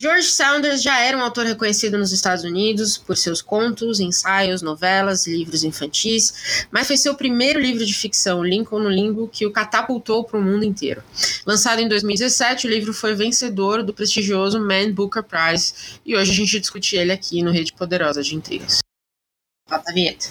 [0.00, 5.26] George Saunders já era um autor reconhecido nos Estados Unidos por seus contos, ensaios, novelas,
[5.26, 10.22] livros infantis, mas foi seu primeiro livro de ficção, Lincoln no Limbo, que o catapultou
[10.22, 11.02] para o mundo inteiro.
[11.44, 15.74] Lançado em 2017, o livro foi vencedor do prestigioso Man Booker Prize
[16.06, 18.78] e hoje a gente discute ele aqui no Rede Poderosa de Intrigas.
[19.68, 20.28] Bota a vinheta.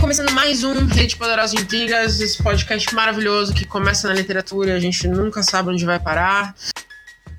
[0.00, 4.72] Começando mais um Rede Poderosa de Intrigas, esse podcast maravilhoso que começa na literatura e
[4.72, 6.54] a gente nunca sabe onde vai parar.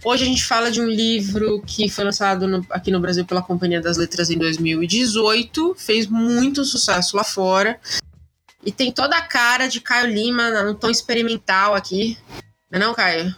[0.04, 3.41] Hoje a gente fala de um livro que foi lançado no, aqui no Brasil pela
[3.41, 7.80] Companhia das Letras em 2018, fez muito sucesso lá fora
[8.66, 12.18] e tem toda a cara de Caio Lima, num tom experimental aqui.
[12.70, 13.34] Não é não, Caio?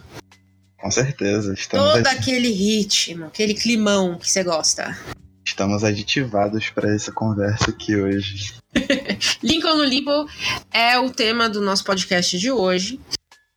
[0.76, 1.54] Com certeza.
[1.54, 4.98] Estamos Todo aquele ritmo, aquele climão que você gosta.
[5.46, 8.61] Estamos aditivados para essa conversa aqui hoje.
[9.42, 10.26] Lincoln no Limbo
[10.72, 13.00] é o tema do nosso podcast de hoje.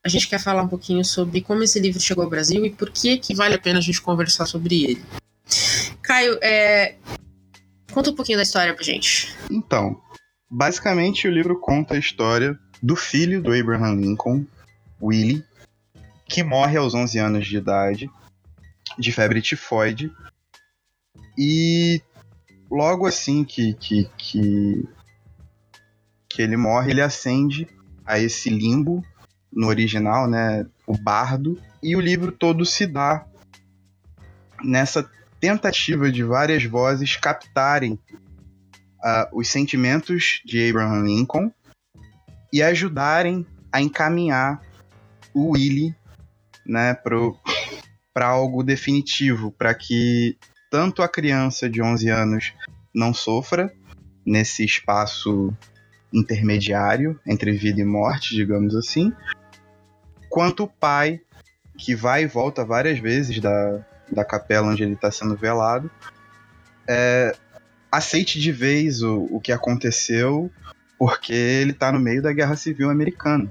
[0.03, 2.91] A gente quer falar um pouquinho sobre como esse livro chegou ao Brasil e por
[2.91, 5.03] que, que vale a pena a gente conversar sobre ele.
[6.02, 6.95] Caio, é...
[7.91, 9.33] conta um pouquinho da história pra gente.
[9.49, 9.99] Então,
[10.49, 14.45] basicamente o livro conta a história do filho do Abraham Lincoln,
[15.02, 15.43] Willie,
[16.27, 18.09] que morre aos 11 anos de idade
[18.97, 20.11] de febre tifoide.
[21.38, 22.02] E
[22.69, 24.88] logo assim que, que, que,
[26.36, 27.66] que ele morre, ele ascende
[28.05, 29.02] a esse limbo
[29.52, 33.25] no original, né, o bardo, e o livro todo se dá
[34.61, 41.50] nessa tentativa de várias vozes captarem uh, os sentimentos de Abraham Lincoln
[42.52, 44.61] e ajudarem a encaminhar
[45.33, 45.95] o Willie
[46.66, 46.94] né,
[48.14, 50.38] para algo definitivo, para que
[50.70, 52.53] tanto a criança de 11 anos
[52.94, 53.73] não sofra
[54.25, 55.55] nesse espaço
[56.16, 59.11] intermediário entre vida e morte, digamos assim,
[60.30, 61.21] quanto o pai,
[61.77, 65.92] que vai e volta várias vezes da, da capela onde ele está sendo velado,
[66.87, 67.36] é,
[67.92, 70.49] aceite de vez o, o que aconteceu,
[70.98, 73.49] porque ele está no meio da Guerra Civil Americana.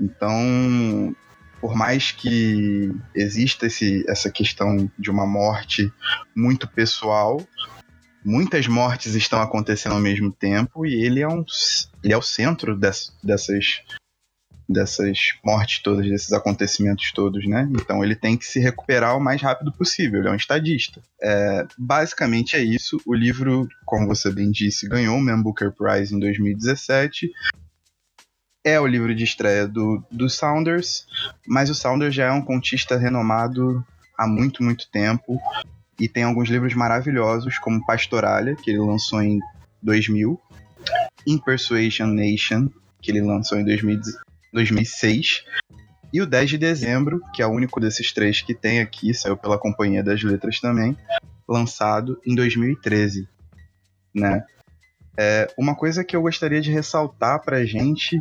[0.00, 1.14] Então,
[1.60, 5.92] por mais que exista esse, essa questão de uma morte
[6.34, 7.40] muito pessoal,
[8.24, 11.44] muitas mortes estão acontecendo ao mesmo tempo e ele é, um,
[12.02, 13.82] ele é o centro dessas,
[14.68, 17.68] dessas mortes todas, desses acontecimentos todos, né?
[17.72, 21.02] Então ele tem que se recuperar o mais rápido possível, ele é um estadista.
[21.22, 23.00] É, basicamente é isso.
[23.06, 27.30] O livro, como você bem disse, ganhou o Man Booker Prize em 2017
[28.64, 31.04] é o livro de estreia do, do Saunders,
[31.46, 33.84] mas o Saunders já é um contista renomado
[34.16, 35.40] há muito, muito tempo
[36.02, 39.38] e tem alguns livros maravilhosos, como Pastoralha, que ele lançou em
[39.80, 40.36] 2000,
[41.24, 42.68] In Persuasion Nation,
[43.00, 44.00] que ele lançou em 2000,
[44.52, 45.44] 2006,
[46.12, 49.36] e o 10 de dezembro, que é o único desses três que tem aqui, saiu
[49.36, 50.96] pela Companhia das Letras também,
[51.48, 53.28] lançado em 2013,
[54.12, 54.44] né?
[55.16, 58.20] É, uma coisa que eu gostaria de ressaltar pra gente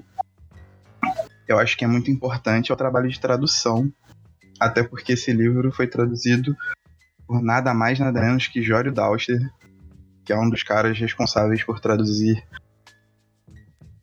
[1.48, 3.92] eu acho que é muito importante é o trabalho de tradução,
[4.60, 6.56] até porque esse livro foi traduzido
[7.32, 9.40] por nada mais nada menos que Jório Dauster,
[10.26, 12.46] que é um dos caras responsáveis por traduzir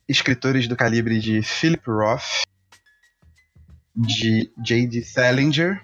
[0.08, 2.46] escritores do calibre de Philip Roth,
[3.94, 5.02] de J.D.
[5.02, 5.78] Salinger,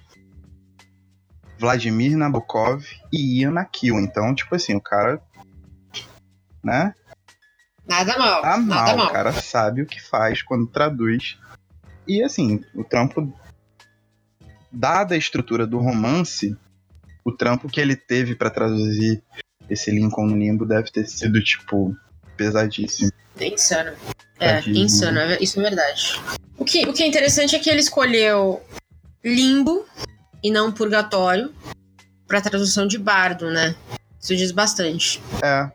[1.58, 4.00] Vladimir Nabokov e Ian McEwan.
[4.00, 5.20] Então, tipo assim, o cara,
[6.64, 6.94] né?
[7.86, 8.40] Nada mal.
[8.40, 8.66] Tá mal.
[8.66, 9.06] Nada mal.
[9.08, 11.38] O cara sabe o que faz quando traduz
[12.08, 13.30] e assim, o trampo,
[14.72, 16.56] dada a estrutura do romance,
[17.24, 19.22] o trampo que ele teve para traduzir
[19.68, 21.96] esse Lincoln no Limbo deve ter sido, tipo,
[22.36, 23.10] pesadíssimo.
[23.38, 23.92] É insano.
[24.38, 26.20] É, insano, é isso é verdade.
[26.58, 28.62] O que, o que é interessante é que ele escolheu
[29.24, 29.86] Limbo
[30.42, 31.52] e não Purgatório
[32.26, 33.74] para tradução de Bardo, né?
[34.20, 35.20] Isso diz bastante.
[35.42, 35.70] É,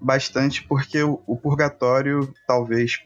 [0.00, 3.00] bastante, porque o, o Purgatório, talvez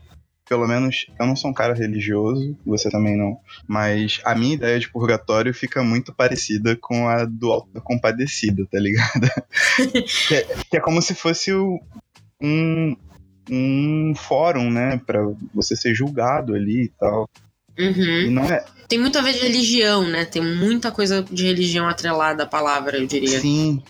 [0.48, 4.78] pelo menos eu não sou um cara religioso, você também não, mas a minha ideia
[4.78, 9.28] de purgatório fica muito parecida com a do Alto da Compadecida, tá ligado?
[10.28, 11.80] que, é, que, é, como se fosse o,
[12.42, 12.96] um,
[13.50, 15.20] um fórum, né, para
[15.54, 17.28] você ser julgado ali e tal.
[17.78, 18.30] Uhum.
[18.30, 18.64] Não é...
[18.88, 20.26] Tem muito a ver de religião, né?
[20.26, 23.40] Tem muita coisa de religião atrelada à palavra, eu diria.
[23.40, 23.82] Sim,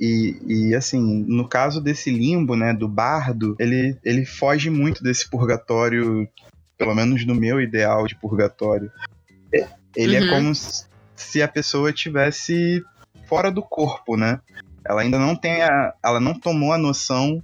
[0.00, 5.28] e, e, assim, no caso desse limbo, né, do bardo, ele, ele foge muito desse
[5.28, 6.26] purgatório,
[6.78, 8.90] pelo menos no meu ideal de purgatório.
[9.94, 10.26] Ele é uhum.
[10.26, 10.52] é como
[11.14, 12.82] se a pessoa tivesse
[13.26, 14.40] fora do corpo, né?
[14.86, 17.42] Ela ainda não tem a, ela não tomou a noção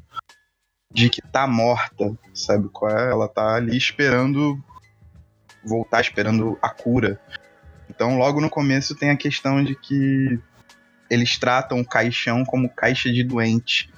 [0.90, 3.10] de que tá morta, sabe qual é?
[3.10, 4.58] Ela tá ali esperando
[5.62, 7.20] voltar esperando a cura.
[7.90, 10.40] Então, logo no começo tem a questão de que
[11.10, 13.90] eles tratam o caixão como caixa de doente.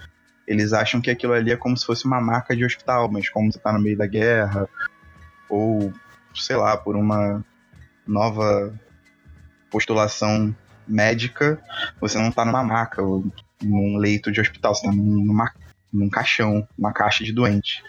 [0.46, 3.52] Eles acham que aquilo ali é como se fosse uma marca de hospital, mas como
[3.52, 4.68] você tá no meio da guerra,
[5.48, 5.92] ou
[6.34, 7.44] sei lá, por uma
[8.06, 8.72] nova
[9.70, 10.54] postulação
[10.86, 11.62] médica,
[12.00, 13.24] você não tá numa maca ou
[13.62, 15.52] num leito de hospital, você tá numa,
[15.92, 17.82] num caixão, uma caixa de doente.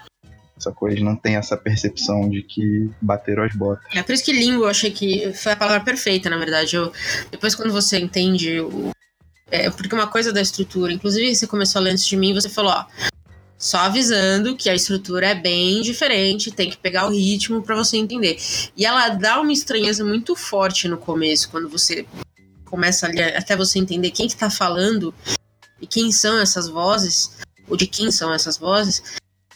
[0.57, 3.85] Essa coisa não tem essa percepção de que bateram as botas.
[3.95, 6.75] É por isso que limbo eu achei que foi a palavra perfeita, na verdade.
[6.75, 6.91] Eu,
[7.31, 8.91] depois, quando você entende o.
[9.51, 12.49] É, porque uma coisa da estrutura, inclusive você começou a ler antes de mim, você
[12.49, 12.85] falou, ó.
[13.57, 17.97] Só avisando que a estrutura é bem diferente, tem que pegar o ritmo para você
[17.97, 18.37] entender.
[18.77, 22.05] E ela dá uma estranheza muito forte no começo, quando você
[22.63, 25.13] começa a ler, até você entender quem que tá falando
[25.81, 27.31] e quem são essas vozes,
[27.67, 29.03] ou de quem são essas vozes,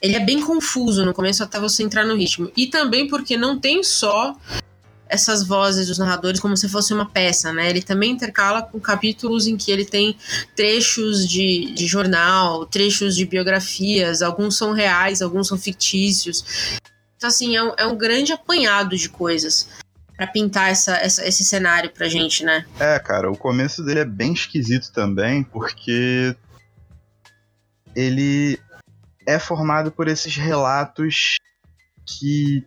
[0.01, 2.51] ele é bem confuso no começo até você entrar no ritmo.
[2.57, 4.35] E também porque não tem só
[5.13, 7.69] essas vozes dos narradores como se fosse uma peça, né?
[7.69, 10.17] Ele também intercala com capítulos em que ele tem
[10.55, 16.79] trechos de, de jornal, trechos de biografias, alguns são reais, alguns são fictícios.
[17.15, 19.69] Então, assim, é um, é um grande apanhado de coisas
[20.17, 22.65] para pintar essa, essa, esse cenário pra gente, né?
[22.79, 26.35] É, cara, o começo dele é bem esquisito também, porque
[27.95, 28.59] ele
[29.27, 31.35] é formado por esses relatos
[32.05, 32.65] que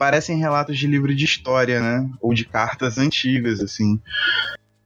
[0.00, 2.10] parecem relatos de livro de história, né?
[2.22, 4.00] Ou de cartas antigas, assim.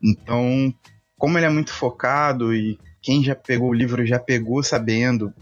[0.02, 0.74] Então,
[1.16, 5.32] como ele é muito focado e quem já pegou o livro já pegou sabendo,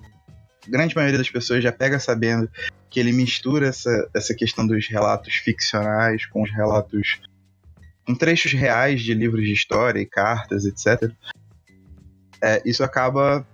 [0.66, 2.50] a grande maioria das pessoas já pega sabendo
[2.90, 7.22] que ele mistura essa, essa questão dos relatos ficcionais com os relatos
[8.06, 11.10] com trechos reais de livros de história e cartas, etc.
[12.42, 13.46] É, isso acaba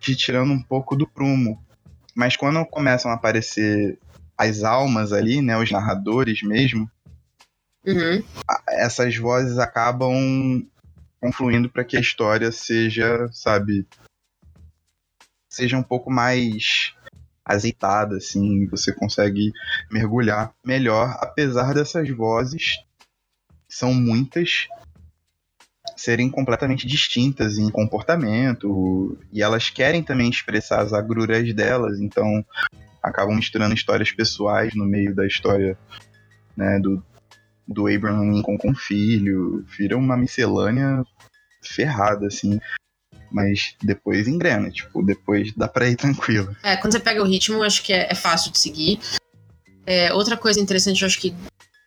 [0.00, 1.64] te tirando um pouco do prumo.
[2.12, 3.96] Mas quando começam a aparecer
[4.40, 6.90] as almas ali, né, os narradores mesmo,
[7.86, 8.24] uhum.
[8.68, 10.66] essas vozes acabam
[11.20, 13.86] confluindo para que a história seja, sabe,
[15.46, 16.94] seja um pouco mais
[17.44, 19.52] azeitada, assim, você consegue
[19.90, 22.78] mergulhar melhor, apesar dessas vozes,
[23.68, 24.68] são muitas,
[25.98, 32.42] serem completamente distintas em comportamento e elas querem também expressar as agruras delas, então
[33.02, 35.76] acabam misturando histórias pessoais no meio da história
[36.56, 37.02] né, do,
[37.66, 41.02] do Abraham Lincoln com o filho, vira uma miscelânea
[41.62, 42.58] ferrada, assim.
[43.30, 46.54] Mas depois engrena, tipo, depois dá pra ir tranquilo.
[46.62, 48.98] É, quando você pega o ritmo, acho que é, é fácil de seguir.
[49.86, 51.34] É, outra coisa interessante, eu acho que,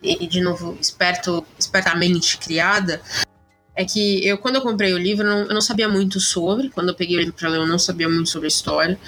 [0.01, 3.01] de novo, esperto, espertamente criada,
[3.75, 6.70] é que eu, quando eu comprei o livro, não, eu não, sabia muito sobre.
[6.70, 9.00] Quando eu peguei o livro para ler, eu não sabia muito sobre a história.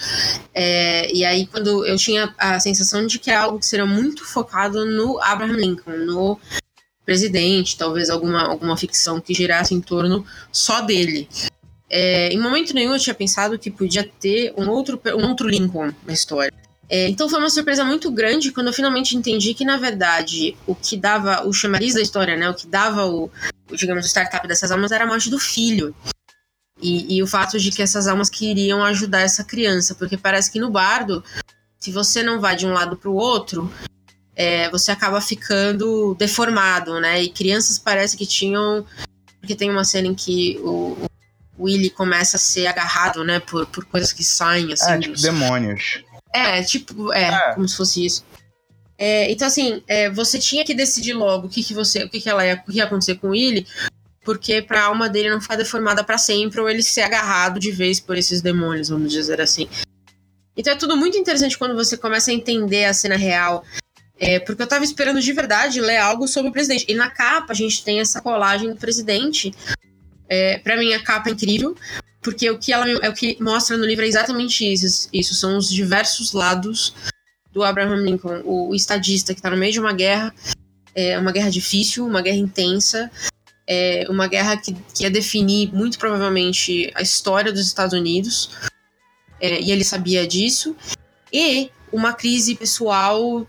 [0.54, 4.26] É, e aí, quando eu tinha a sensação de que era algo que seria muito
[4.26, 6.40] focado no Abraham Lincoln, no
[7.06, 11.30] presidente, talvez alguma, alguma ficção que girasse em torno só dele.
[11.88, 15.94] É, em momento nenhum eu tinha pensado que podia ter um outro, um outro Lincoln
[16.04, 16.65] na história.
[16.88, 20.76] É, então foi uma surpresa muito grande quando eu finalmente entendi que, na verdade, o
[20.76, 22.50] que dava o chamariz da história, né?
[22.50, 23.30] O que dava o,
[23.70, 25.96] o digamos, o startup dessas almas era a morte do filho.
[26.82, 30.60] E, e, o fato de que essas almas queriam ajudar essa criança, porque parece que
[30.60, 31.24] no bardo,
[31.80, 33.72] se você não vai de um lado para o outro,
[34.36, 37.24] é, você acaba ficando deformado, né?
[37.24, 38.86] E crianças parece que tinham.
[39.39, 40.98] Porque tem uma cena em que o,
[41.58, 44.92] o Willy começa a ser agarrado, né, por, por coisas que saem, assim.
[44.92, 45.22] É, tipo dos...
[45.22, 46.04] demônios.
[46.36, 47.54] É, tipo, é, é.
[47.54, 48.25] como se fosse isso.
[48.98, 52.22] É, então, assim, é, você tinha que decidir logo o que, que você, o que,
[52.22, 53.68] que ela ia, o que ia acontecer com ele,
[54.24, 58.00] porque pra alma dele não ficar deformada para sempre, ou ele ser agarrado de vez
[58.00, 59.68] por esses demônios, vamos dizer assim.
[60.58, 63.63] Então é tudo muito interessante quando você começa a entender a cena real.
[64.18, 66.86] É, porque eu tava esperando de verdade ler algo sobre o presidente.
[66.88, 69.54] E na capa a gente tem essa colagem do presidente.
[70.30, 71.75] É, para mim a capa é incrível,
[72.25, 75.08] porque o que ela é o que mostra no livro é exatamente isso.
[75.13, 76.96] Isso são os diversos lados
[77.53, 80.34] do Abraham Lincoln, o, estadista que está no meio de uma guerra,
[80.96, 83.12] é uma guerra difícil, uma guerra intensa,
[83.67, 88.50] é uma guerra que, que ia definir muito provavelmente a história dos Estados Unidos,
[89.39, 90.75] é, e ele sabia disso,
[91.32, 93.48] e uma crise pessoal,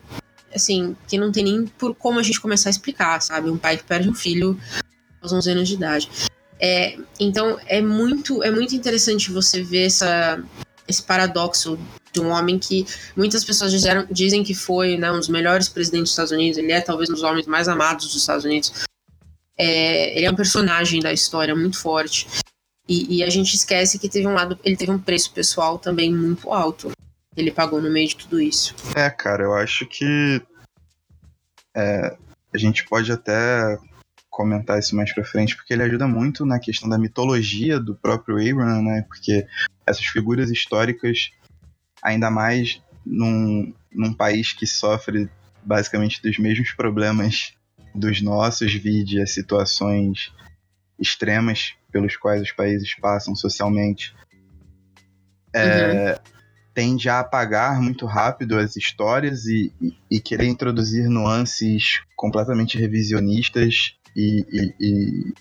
[0.54, 3.50] assim, que não tem nem por como a gente começar a explicar, sabe?
[3.50, 4.56] Um pai que perde um filho
[5.20, 6.08] aos 11 anos de idade.
[6.58, 10.42] É, então é muito, é muito interessante você ver essa,
[10.88, 11.78] esse paradoxo
[12.12, 16.04] de um homem que muitas pessoas disseram, dizem que foi né, um dos melhores presidentes
[16.04, 18.72] dos Estados Unidos, ele é talvez um dos homens mais amados dos Estados Unidos.
[19.58, 22.26] É, ele é um personagem da história muito forte.
[22.88, 26.14] E, e, a gente esquece que teve um lado, ele teve um preço pessoal também
[26.14, 26.92] muito alto.
[27.36, 28.74] Ele pagou no meio de tudo isso.
[28.94, 30.40] É, cara, eu acho que
[31.74, 32.16] É,
[32.54, 33.78] a gente pode até
[34.36, 38.36] comentar isso mais pra frente, porque ele ajuda muito na questão da mitologia do próprio
[38.36, 39.02] Abraham, né?
[39.08, 39.46] Porque
[39.86, 41.30] essas figuras históricas,
[42.02, 45.30] ainda mais num, num país que sofre
[45.64, 47.54] basicamente dos mesmos problemas
[47.94, 50.30] dos nossos, vide as situações
[50.98, 54.14] extremas pelos quais os países passam socialmente,
[55.54, 56.18] é, uhum.
[56.74, 63.96] tende a apagar muito rápido as histórias e, e, e querer introduzir nuances completamente revisionistas
[64.16, 65.34] e, e, e,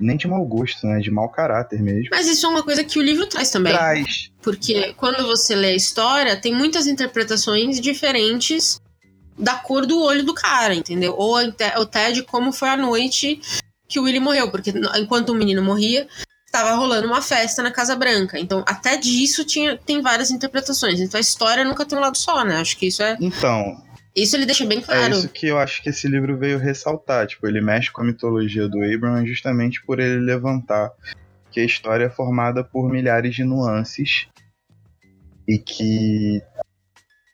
[0.00, 0.98] nem de mau gosto, né?
[0.98, 2.08] De mau caráter mesmo.
[2.10, 3.74] Mas isso é uma coisa que o livro traz também.
[3.74, 4.30] Traz.
[4.40, 8.80] Porque quando você lê a história, tem muitas interpretações diferentes
[9.38, 11.14] da cor do olho do cara, entendeu?
[11.16, 13.40] Ou até de como foi a noite
[13.86, 14.50] que o Willie morreu.
[14.50, 16.08] Porque enquanto o menino morria,
[16.46, 18.38] estava rolando uma festa na Casa Branca.
[18.38, 20.98] Então, até disso tinha, tem várias interpretações.
[21.00, 22.56] Então, a história nunca tem um lado só, né?
[22.56, 23.16] Acho que isso é.
[23.20, 23.80] Então,
[24.22, 25.14] isso ele deixa bem claro.
[25.14, 27.26] É isso que eu acho que esse livro veio ressaltar.
[27.26, 30.92] Tipo, ele mexe com a mitologia do Abraham justamente por ele levantar
[31.50, 34.28] que a história é formada por milhares de nuances
[35.46, 36.42] e que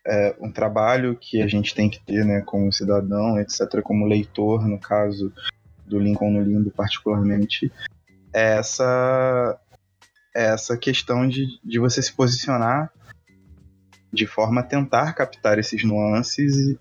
[0.06, 4.68] é um trabalho que a gente tem que ter, né, como cidadão, etc., como leitor,
[4.68, 5.32] no caso
[5.86, 7.72] do Lincoln no Limbo particularmente,
[8.32, 9.58] é essa,
[10.34, 12.90] é essa questão de, de você se posicionar
[14.14, 16.76] de forma a tentar captar esses nuances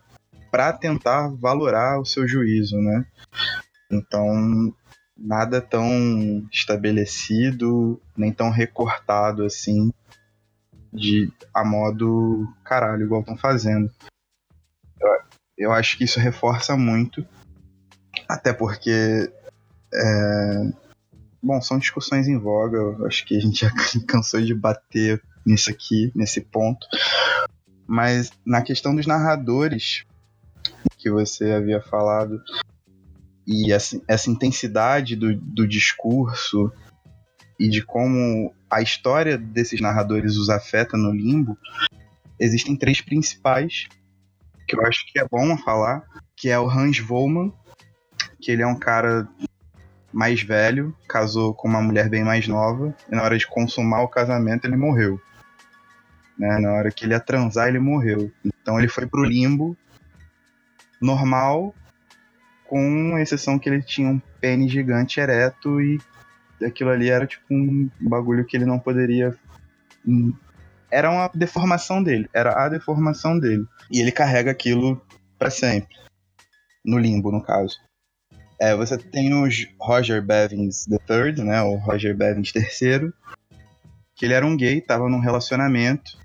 [0.51, 3.05] para tentar valorar o seu juízo, né?
[3.91, 4.73] Então,
[5.17, 9.91] nada tão estabelecido, nem tão recortado assim,
[10.91, 13.91] de a modo caralho, igual estão fazendo.
[15.01, 15.09] Eu,
[15.57, 17.25] eu, acho que isso reforça muito,
[18.29, 19.31] até porque.
[19.91, 20.71] É,
[21.41, 23.71] bom, são discussões em voga, eu acho que a gente já
[24.07, 26.85] cansou de bater nisso aqui, nesse ponto.
[27.87, 30.05] Mas na questão dos narradores,
[30.97, 32.41] que você havia falado,
[33.45, 36.71] e essa, essa intensidade do, do discurso
[37.59, 41.57] e de como a história desses narradores os afeta no limbo,
[42.39, 43.87] existem três principais
[44.67, 46.03] que eu acho que é bom falar,
[46.35, 47.53] que é o Hans Volman,
[48.41, 49.27] que ele é um cara
[50.11, 54.07] mais velho, casou com uma mulher bem mais nova, e na hora de consumar o
[54.07, 55.19] casamento ele morreu.
[56.37, 56.59] Né?
[56.59, 58.31] Na hora que ele ia transar, ele morreu.
[58.43, 59.77] Então ele foi pro limbo
[61.01, 61.75] normal,
[62.65, 65.99] com exceção que ele tinha um pênis gigante ereto e
[66.65, 69.35] aquilo ali era tipo um bagulho que ele não poderia.
[70.07, 70.33] Hum,
[70.89, 73.65] era uma deformação dele, era a deformação dele.
[73.91, 75.01] E ele carrega aquilo
[75.37, 75.95] para sempre.
[76.85, 77.77] No limbo, no caso.
[78.59, 79.47] É, você tem o
[79.79, 81.61] Roger Bevins III, né?
[81.63, 83.11] O Roger Bevins III,
[84.15, 86.23] que ele era um gay, tava num relacionamento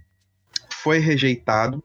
[0.88, 1.82] foi rejeitado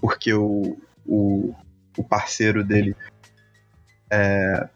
[0.00, 1.54] porque o, o,
[1.96, 2.94] o parceiro dele
[4.10, 4.68] é,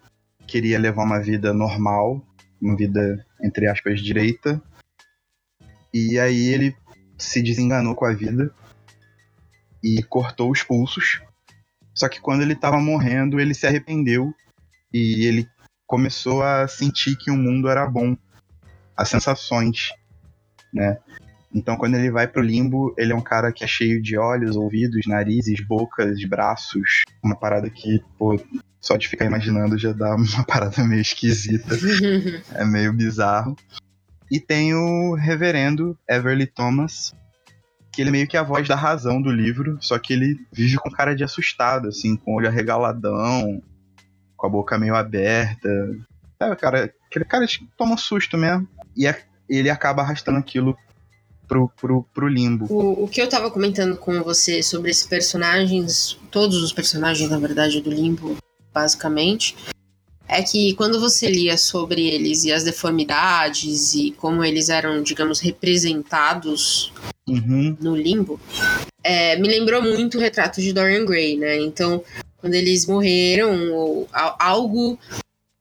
[0.46, 2.20] queria levar uma vida normal,
[2.60, 4.60] uma vida, entre aspas, direita.
[5.94, 6.76] E aí ele
[7.18, 8.52] se desenganou com a vida
[9.82, 11.20] e cortou os pulsos.
[11.94, 14.34] Só que quando ele estava morrendo, ele se arrependeu
[14.92, 15.48] e ele
[15.86, 18.16] começou a sentir que o mundo era bom,
[18.96, 19.90] as sensações,
[20.72, 20.98] né?
[21.54, 24.56] Então, quando ele vai pro limbo, ele é um cara que é cheio de olhos,
[24.56, 27.02] ouvidos, narizes, bocas, braços.
[27.22, 28.40] Uma parada que, pô,
[28.80, 31.76] só de ficar imaginando já dá uma parada meio esquisita.
[32.54, 33.54] é meio bizarro.
[34.30, 37.14] E tem o reverendo Everly Thomas,
[37.92, 40.78] que ele é meio que a voz da razão do livro, só que ele vive
[40.78, 43.62] com cara de assustado, assim, com o olho arregaladão,
[44.34, 45.68] com a boca meio aberta.
[46.38, 48.66] Sabe, cara, aquele cara que toma um susto mesmo.
[48.96, 49.22] E é,
[49.58, 50.76] ele acaba arrastando aquilo
[51.46, 52.66] pro, pro, pro limbo.
[52.70, 57.38] O, o que eu tava comentando com você sobre esses personagens, todos os personagens, na
[57.38, 58.36] verdade, do limbo,
[58.72, 59.54] basicamente,
[60.26, 65.40] é que quando você lia sobre eles e as deformidades e como eles eram, digamos,
[65.40, 66.90] representados
[67.28, 67.76] uhum.
[67.80, 68.40] no limbo,
[69.04, 71.60] é, me lembrou muito o retrato de Dorian Gray, né?
[71.60, 72.02] Então,
[72.38, 74.98] quando eles morreram, ou algo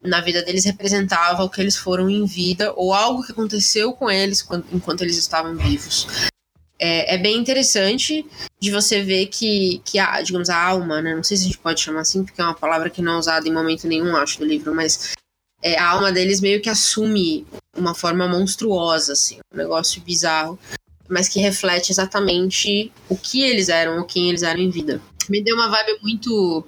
[0.04, 4.10] na vida deles representava o que eles foram em vida ou algo que aconteceu com
[4.10, 6.08] eles quando, enquanto eles estavam vivos.
[6.80, 8.26] É, é, bem interessante
[8.60, 11.16] de você ver que, que a, digamos, a alma, né?
[11.16, 13.18] Não sei se a gente pode chamar assim, porque é uma palavra que não é
[13.20, 15.14] usada em momento nenhum, acho, do livro, mas
[15.62, 17.46] é, a alma deles meio que assume
[17.78, 20.58] uma forma monstruosa, assim, um negócio bizarro,
[21.08, 25.00] mas que reflete exatamente o que eles eram, ou quem eles eram em vida.
[25.30, 26.66] Me deu uma vibe muito,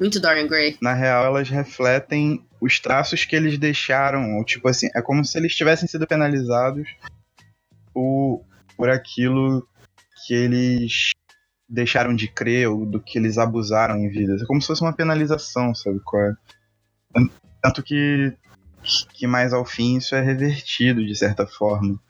[0.00, 0.76] muito Dorian Gray.
[0.82, 5.54] Na real, elas refletem os traços que eles deixaram, tipo assim, é como se eles
[5.54, 6.88] tivessem sido penalizados
[7.92, 8.42] por,
[8.74, 9.68] por aquilo
[10.26, 11.10] que eles
[11.68, 14.36] deixaram de crer ou do que eles abusaram em vida.
[14.40, 16.34] É como se fosse uma penalização, sabe qual é?
[17.62, 18.32] Tanto que,
[19.12, 22.00] que mais ao fim isso é revertido de certa forma.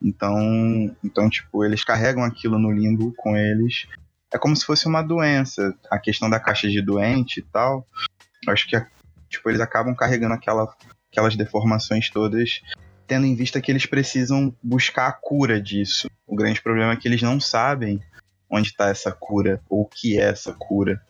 [0.00, 3.88] Então, então, tipo, eles carregam aquilo no limbo com eles.
[4.32, 5.74] É como se fosse uma doença.
[5.90, 7.84] A questão da caixa de doente e tal.
[8.46, 8.76] Acho que
[9.28, 10.72] tipo, eles acabam carregando aquela,
[11.10, 12.60] aquelas deformações todas,
[13.06, 16.08] tendo em vista que eles precisam buscar a cura disso.
[16.26, 18.00] O grande problema é que eles não sabem
[18.50, 21.00] onde está essa cura, ou o que é essa cura.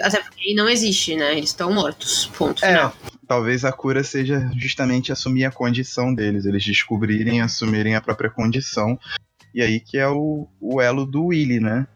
[0.00, 1.32] Até porque não existe, né?
[1.32, 2.26] Eles estão mortos.
[2.36, 2.94] Ponto é, final.
[3.26, 8.98] Talvez a cura seja justamente assumir a condição deles, eles descobrirem, assumirem a própria condição.
[9.54, 11.86] E aí que é o, o elo do Willy, né?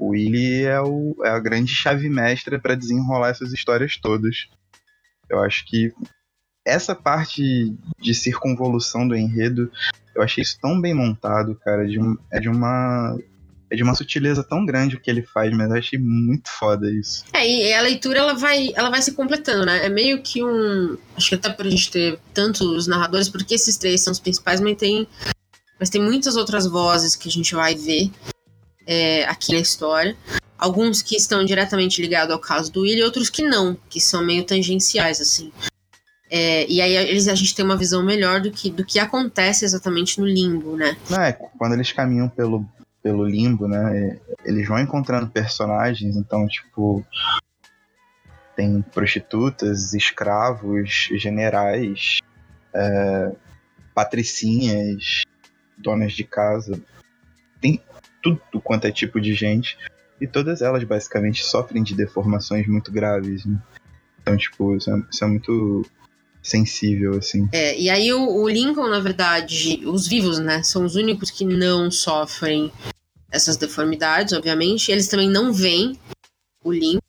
[0.00, 4.48] O Willy é, o, é a grande chave mestra para desenrolar essas histórias todas.
[5.28, 5.92] Eu acho que
[6.64, 9.70] essa parte de circunvolução do enredo,
[10.16, 11.86] eu achei isso tão bem montado, cara.
[11.86, 13.14] De um, é de uma
[13.70, 16.90] é de uma sutileza tão grande o que ele faz, mas eu achei muito foda
[16.90, 17.22] isso.
[17.34, 19.84] É, e a leitura ela vai, ela vai se completando, né?
[19.84, 20.96] É meio que um.
[21.14, 24.62] Acho que até por a gente ter tantos narradores, porque esses três são os principais,
[24.62, 25.06] mas tem,
[25.78, 28.10] mas tem muitas outras vozes que a gente vai ver
[28.90, 30.16] é, aqui na história.
[30.58, 34.22] Alguns que estão diretamente ligados ao caso do Will e outros que não, que são
[34.22, 35.52] meio tangenciais, assim.
[36.28, 39.64] É, e aí eles, a gente tem uma visão melhor do que, do que acontece
[39.64, 40.96] exatamente no limbo, né?
[41.08, 42.66] Não, é, quando eles caminham pelo,
[43.02, 44.18] pelo limbo, né?
[44.44, 47.04] Eles vão encontrando personagens, então, tipo.
[48.56, 52.18] Tem prostitutas, escravos, generais,
[52.74, 53.32] é,
[53.94, 55.22] patricinhas,
[55.78, 56.78] donas de casa.
[58.22, 59.78] Tudo quanto é tipo de gente.
[60.20, 63.44] E todas elas basicamente sofrem de deformações muito graves.
[63.44, 63.58] Né?
[64.20, 65.86] Então, tipo, isso é, isso é muito
[66.42, 67.48] sensível, assim.
[67.52, 71.44] É, e aí o, o, Lincoln, na verdade, os vivos, né, são os únicos que
[71.44, 72.72] não sofrem
[73.30, 74.90] essas deformidades, obviamente.
[74.90, 75.98] Eles também não veem
[76.64, 77.02] o limbo,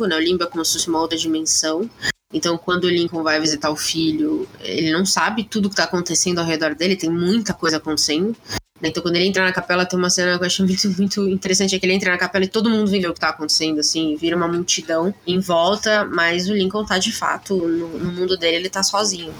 [0.00, 1.88] né, o limbo é como se fosse uma outra dimensão.
[2.32, 6.38] Então, quando o Lincoln vai visitar o filho, ele não sabe tudo que está acontecendo
[6.38, 8.36] ao redor dele, tem muita coisa acontecendo.
[8.82, 11.74] Então, quando ele entra na capela, tem uma cena que eu acho muito, muito interessante:
[11.74, 14.16] é que ele entra na capela e todo mundo vê o que tá acontecendo, assim,
[14.16, 18.56] vira uma multidão em volta, mas o Lincoln tá de fato no, no mundo dele,
[18.56, 19.34] ele tá sozinho.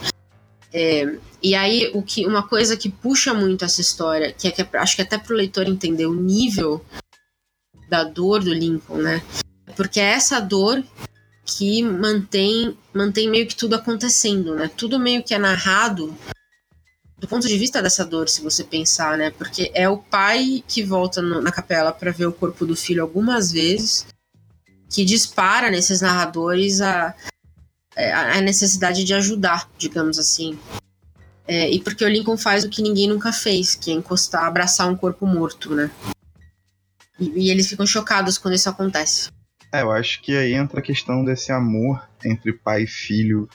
[0.73, 4.63] É, e aí, o que, uma coisa que puxa muito essa história, que é que
[4.63, 6.85] é, acho que até pro leitor entender o nível
[7.89, 9.23] da dor do Lincoln, né?
[9.75, 10.83] Porque é essa dor
[11.45, 14.71] que mantém, mantém meio que tudo acontecendo, né?
[14.77, 16.17] Tudo meio que é narrado
[17.21, 19.31] do ponto de vista dessa dor, se você pensar, né?
[19.31, 23.03] Porque é o pai que volta no, na capela para ver o corpo do filho
[23.03, 24.07] algumas vezes,
[24.89, 27.15] que dispara nesses narradores a,
[27.95, 30.59] é, a necessidade de ajudar, digamos assim.
[31.47, 34.89] É, e porque o Lincoln faz o que ninguém nunca fez, que é encostar, abraçar
[34.89, 35.91] um corpo morto, né?
[37.19, 39.29] E, e eles ficam chocados quando isso acontece.
[39.71, 43.47] É, eu acho que aí entra a questão desse amor entre pai e filho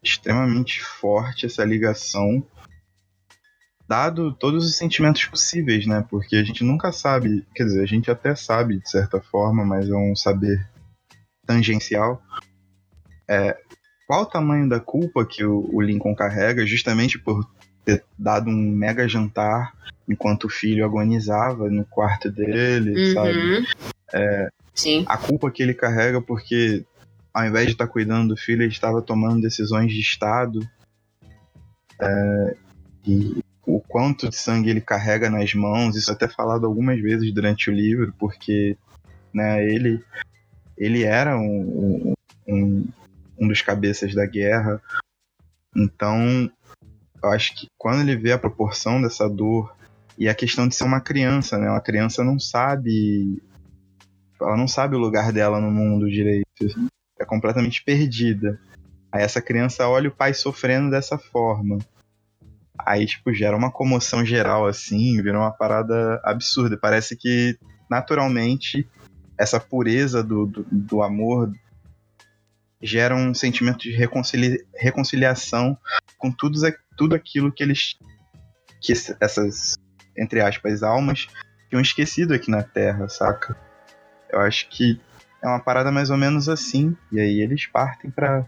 [0.00, 2.46] extremamente forte, essa ligação
[3.90, 6.06] dado todos os sentimentos possíveis, né?
[6.08, 9.90] Porque a gente nunca sabe, quer dizer, a gente até sabe de certa forma, mas
[9.90, 10.64] é um saber
[11.44, 12.22] tangencial.
[13.28, 13.58] É,
[14.06, 17.44] qual o tamanho da culpa que o, o Lincoln carrega, justamente por
[17.84, 19.72] ter dado um mega jantar
[20.08, 23.12] enquanto o filho agonizava no quarto dele, uhum.
[23.12, 23.66] sabe?
[24.14, 25.04] É, Sim.
[25.08, 26.84] A culpa que ele carrega porque,
[27.34, 30.60] ao invés de estar cuidando do filho, ele estava tomando decisões de Estado.
[32.00, 32.56] É,
[33.04, 33.39] e
[33.80, 37.72] o quanto de sangue ele carrega nas mãos, isso até falado algumas vezes durante o
[37.72, 38.76] livro, porque
[39.32, 40.04] né, ele,
[40.76, 42.14] ele era um,
[42.46, 42.86] um,
[43.38, 44.80] um dos cabeças da guerra.
[45.74, 46.50] Então,
[47.22, 49.74] eu acho que quando ele vê a proporção dessa dor
[50.18, 51.70] e a questão de ser uma criança, né?
[51.70, 53.42] Uma criança não sabe.
[54.38, 56.44] Ela não sabe o lugar dela no mundo direito.
[57.18, 58.60] É completamente perdida.
[59.10, 61.78] Aí essa criança olha o pai sofrendo dessa forma.
[62.86, 66.76] Aí, tipo, gera uma comoção geral, assim, vira uma parada absurda.
[66.76, 68.88] Parece que, naturalmente,
[69.38, 71.52] essa pureza do, do, do amor
[72.82, 75.76] gera um sentimento de reconcilia reconciliação
[76.18, 76.58] com tudo,
[76.96, 77.96] tudo aquilo que eles.
[78.80, 79.74] que essas,
[80.16, 81.26] entre aspas, almas
[81.68, 83.56] tinham esquecido aqui na Terra, saca?
[84.30, 85.00] Eu acho que
[85.42, 86.96] é uma parada mais ou menos assim.
[87.12, 88.44] E aí eles partem para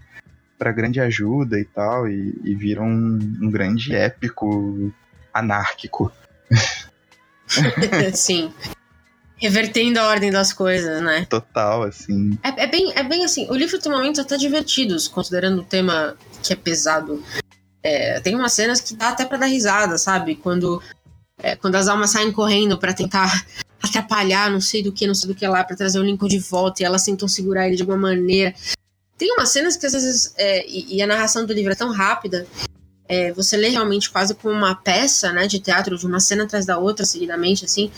[0.62, 4.94] para grande ajuda e tal, e, e viram um, um grande épico
[5.34, 6.12] anárquico.
[8.14, 8.52] Sim.
[9.34, 11.26] Revertendo a ordem das coisas, né?
[11.28, 12.38] Total, assim.
[12.44, 13.50] É, é, bem, é bem assim.
[13.50, 17.20] O livro tem momentos até divertidos, considerando o tema que é pesado.
[17.82, 20.36] É, tem umas cenas que dá até para dar risada, sabe?
[20.36, 20.80] Quando,
[21.38, 23.44] é, quando as almas saem correndo para tentar
[23.82, 26.38] atrapalhar, não sei do que, não sei do que lá, para trazer o Lincoln de
[26.38, 28.54] volta, e elas tentam segurar ele de alguma maneira.
[29.22, 30.34] Tem umas cenas que às vezes.
[30.36, 32.44] É, e, e, a narração do livro é tão rápida.
[33.08, 36.66] É, você lê realmente quase como uma peça né, de teatro, de uma cena atrás
[36.66, 37.88] da outra, seguidamente, assim.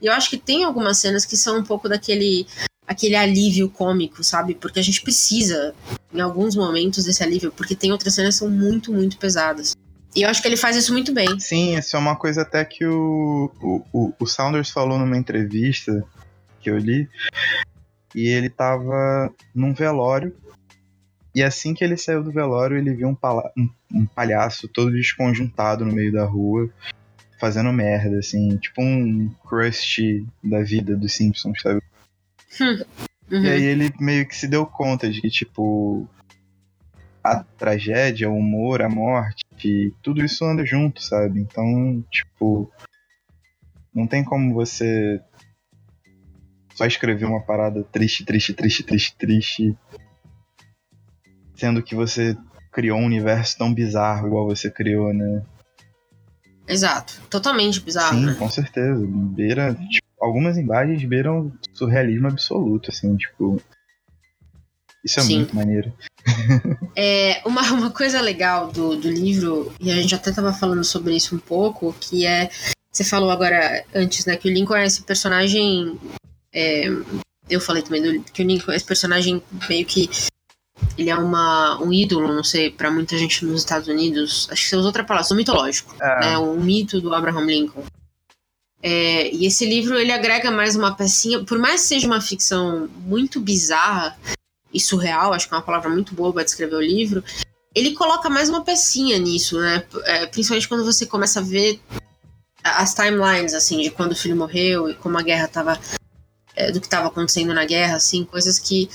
[0.00, 2.48] E eu acho que tem algumas cenas que são um pouco daquele
[2.84, 4.56] aquele alívio cômico, sabe?
[4.56, 5.72] Porque a gente precisa,
[6.12, 9.76] em alguns momentos, desse alívio, porque tem outras cenas que são muito, muito pesadas.
[10.16, 11.38] E eu acho que ele faz isso muito bem.
[11.38, 13.52] Sim, isso é uma coisa até que o,
[13.92, 16.04] o, o Saunders falou numa entrevista
[16.60, 17.08] que eu li.
[18.16, 20.41] E ele tava num velório.
[21.34, 23.16] E assim que ele saiu do velório, ele viu um,
[23.56, 26.68] um, um palhaço todo desconjuntado no meio da rua,
[27.40, 31.82] fazendo merda, assim, tipo um Krusty da vida dos Simpsons, sabe?
[32.60, 32.84] Hum.
[33.30, 33.44] Uhum.
[33.44, 36.06] E aí ele meio que se deu conta de que, tipo,
[37.24, 41.40] a tragédia, o humor, a morte, tudo isso anda junto, sabe?
[41.40, 42.70] Então, tipo,
[43.94, 45.18] não tem como você
[46.74, 49.78] só escrever uma parada triste, triste, triste, triste, triste,
[51.54, 52.36] sendo que você
[52.72, 55.42] criou um universo tão bizarro igual você criou, né?
[56.66, 58.18] Exato, totalmente bizarro.
[58.18, 58.34] Sim, né?
[58.38, 59.04] com certeza.
[59.06, 63.60] Beira, tipo, algumas imagens beiram surrealismo absoluto, assim, tipo.
[65.04, 65.36] Isso é Sim.
[65.38, 65.92] muito maneiro.
[66.96, 71.16] é, uma, uma coisa legal do, do livro, e a gente até tava falando sobre
[71.16, 72.48] isso um pouco, que é.
[72.90, 75.98] Você falou agora antes, né, que o Lincoln é esse personagem.
[76.54, 76.84] É,
[77.48, 80.08] eu falei também do, que o Lincoln é esse personagem meio que.
[81.02, 84.46] Ele é uma, um ídolo, não sei, para muita gente nos Estados Unidos.
[84.50, 85.96] Acho que você usa outra palavra, um mitológico.
[86.00, 86.20] É.
[86.20, 87.82] Né, um mito do Abraham Lincoln.
[88.80, 92.88] É, e esse livro ele agrega mais uma pecinha, por mais que seja uma ficção
[92.98, 94.16] muito bizarra
[94.72, 97.22] e surreal, acho que é uma palavra muito boa para descrever o livro,
[97.74, 99.84] ele coloca mais uma pecinha nisso, né?
[100.04, 101.80] É, principalmente quando você começa a ver
[102.62, 105.80] as timelines, assim, de quando o filho morreu e como a guerra tava.
[106.54, 108.86] É, do que estava acontecendo na guerra, assim, coisas que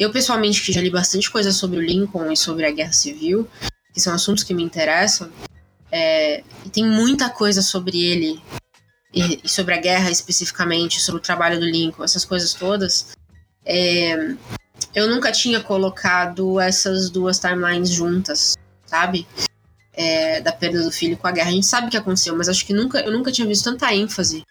[0.00, 3.46] eu pessoalmente que já li bastante coisa sobre o Lincoln e sobre a guerra civil,
[3.92, 5.30] que são assuntos que me interessam,
[5.92, 8.42] é, e tem muita coisa sobre ele
[9.12, 13.08] e, e, sobre a guerra especificamente, sobre o trabalho do Lincoln, essas coisas todas,
[13.62, 14.34] é,
[14.94, 19.26] eu nunca tinha colocado essas duas timelines juntas, sabe?
[19.92, 21.50] É, da perda do filho com a guerra.
[21.50, 23.92] A gente sabe o que aconteceu, mas acho que nunca, eu nunca tinha visto tanta
[23.94, 24.44] ênfase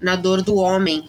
[0.00, 1.08] na dor do homem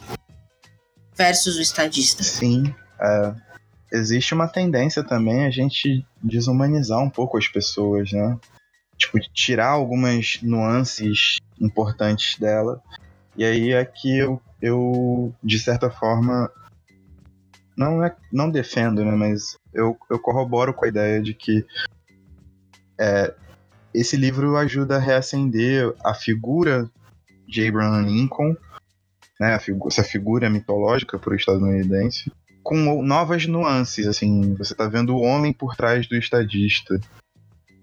[1.15, 2.23] versus o estadista.
[2.23, 2.73] Sim.
[2.99, 3.48] É,
[3.91, 8.37] existe uma tendência também a gente desumanizar um pouco as pessoas, né?
[8.99, 12.83] tipo, tirar algumas nuances importantes dela.
[13.35, 16.51] E aí aqui eu, eu de certa forma,
[17.75, 21.65] não, é, não defendo, né, mas eu, eu corroboro com a ideia de que
[22.99, 23.33] é,
[23.93, 26.89] esse livro ajuda a reacender a figura
[27.47, 28.55] de Abraham Lincoln,
[29.39, 32.29] né, essa figura mitológica para o estadunidense,
[32.63, 36.99] com novas nuances, assim, você está vendo o homem por trás do estadista,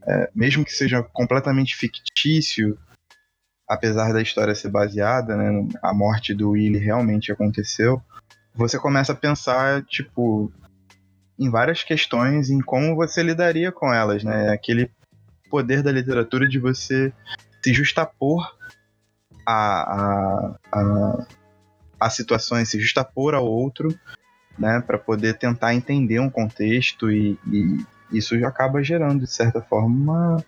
[0.07, 2.79] é, mesmo que seja completamente fictício,
[3.69, 8.01] apesar da história ser baseada, né, a morte do Willie realmente aconteceu,
[8.55, 10.53] você começa a pensar, tipo,
[11.39, 14.49] em várias questões, em como você lidaria com elas, né?
[14.49, 14.91] Aquele
[15.51, 17.12] poder da literatura de você
[17.62, 18.57] se justapor
[19.47, 21.27] a, a, a,
[22.01, 23.89] a situações, se justapor ao outro,
[24.59, 24.81] né?
[24.81, 29.88] Para poder tentar entender um contexto e, e isso já acaba gerando, de certa forma,
[29.88, 30.45] uma,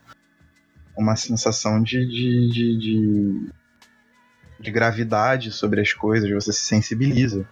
[0.96, 3.50] uma sensação de, de, de, de,
[4.60, 7.46] de gravidade sobre as coisas, você se sensibiliza,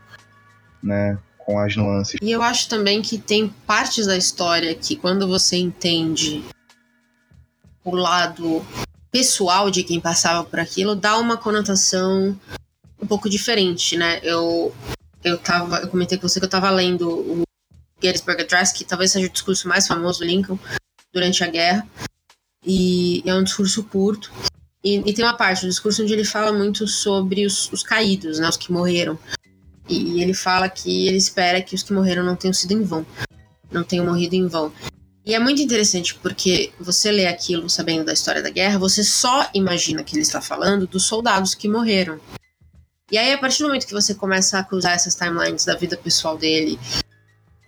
[0.83, 1.19] né?
[1.39, 2.19] Com as nuances.
[2.21, 6.45] E eu acho também que tem partes da história que, quando você entende
[7.85, 8.65] o lado
[9.13, 12.39] pessoal de quem passava por aquilo, dá uma conotação
[13.01, 14.19] um pouco diferente, né?
[14.23, 14.75] Eu,
[15.27, 17.43] eu, tava, eu comentei com você que eu tava lendo o
[18.01, 20.59] Gettysburg Address, que talvez seja o discurso mais famoso do Lincoln
[21.13, 21.87] durante a guerra.
[22.65, 24.31] E é um discurso curto.
[24.85, 28.39] E, e tem uma parte do discurso onde ele fala muito sobre os, os caídos,
[28.39, 29.19] né, os que morreram.
[29.89, 32.83] E, e ele fala que ele espera que os que morreram não tenham sido em
[32.85, 33.05] vão.
[33.71, 34.73] Não tenham morrido em vão.
[35.25, 39.51] E é muito interessante porque você lê aquilo sabendo da história da guerra, você só
[39.53, 42.21] imagina que ele está falando dos soldados que morreram.
[43.11, 45.97] E aí, a partir do momento que você começa a cruzar essas timelines da vida
[45.97, 46.79] pessoal dele,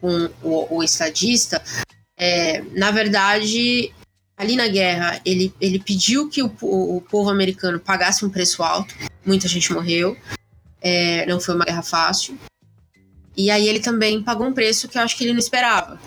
[0.01, 1.63] com o, o estadista,
[2.17, 3.95] é, na verdade,
[4.37, 8.95] ali na guerra, ele, ele pediu que o, o, povo americano pagasse um preço alto,
[9.25, 10.17] muita gente morreu,
[10.81, 12.37] é, não foi uma guerra fácil.
[13.37, 16.01] E aí ele também pagou um preço que eu acho que ele não esperava.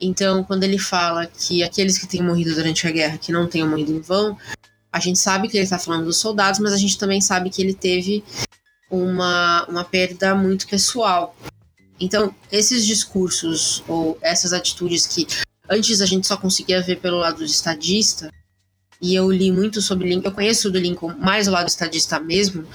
[0.00, 3.68] Então, quando ele fala que aqueles que têm morrido durante a guerra, que não tenham
[3.68, 4.36] morrido em vão,
[4.92, 7.62] a gente sabe que ele está falando dos soldados, mas a gente também sabe que
[7.62, 8.22] ele teve
[8.90, 11.34] uma, uma perda muito pessoal.
[11.98, 15.26] Então, esses discursos ou essas atitudes que
[15.68, 18.30] antes a gente só conseguia ver pelo lado do estadista,
[19.00, 22.66] e eu li muito sobre Lincoln, eu conheço do Lincoln mais o lado estadista mesmo,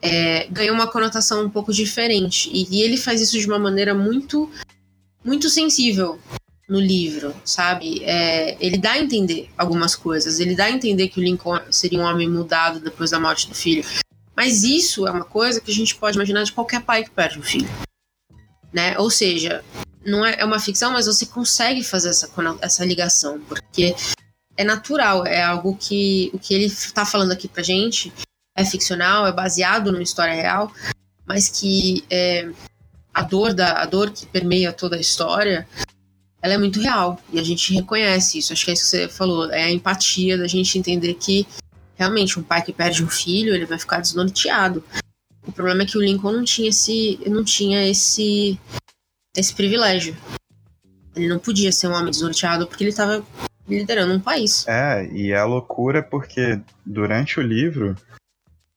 [0.00, 2.48] é, ganhou uma conotação um pouco diferente.
[2.52, 4.50] E, e, ele faz isso de uma maneira muito,
[5.24, 6.18] muito sensível
[6.68, 8.04] no livro, sabe?
[8.04, 10.38] É, ele dá a entender algumas coisas.
[10.38, 13.54] Ele dá a entender que o Lincoln seria um homem mudado depois da morte do
[13.54, 13.84] filho.
[14.36, 17.38] Mas isso é uma coisa que a gente pode imaginar de qualquer pai que perde
[17.38, 17.68] um filho.
[18.72, 18.96] Né?
[18.98, 19.64] Ou seja,
[20.04, 23.96] não é, é uma ficção, mas você consegue fazer essa, essa ligação, porque
[24.56, 28.12] é natural, é algo que o que ele está falando aqui pra gente
[28.56, 30.72] é ficcional, é baseado numa história real,
[31.24, 32.50] mas que é,
[33.14, 35.66] a dor da a dor que permeia toda a história,
[36.40, 38.52] ela é muito real e a gente reconhece isso.
[38.52, 41.46] Acho que é isso que você falou, é a empatia da gente entender que
[41.96, 44.84] realmente um pai que perde um filho, ele vai ficar desnorteado.
[45.46, 48.58] O problema é que o Lincoln não tinha esse não tinha esse
[49.36, 50.16] esse privilégio.
[51.16, 53.24] Ele não podia ser um homem desnorteado porque ele estava
[53.68, 54.66] liderando um país.
[54.68, 57.96] É, e é a loucura porque durante o livro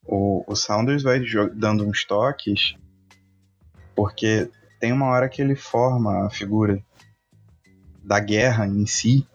[0.03, 1.21] o, o Saunders vai
[1.53, 2.75] dando uns toques
[3.95, 6.83] porque tem uma hora que ele forma a figura
[8.03, 9.27] da guerra em si,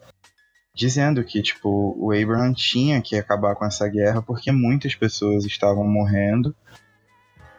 [0.75, 5.85] dizendo que tipo o Abraham tinha que acabar com essa guerra porque muitas pessoas estavam
[5.85, 6.55] morrendo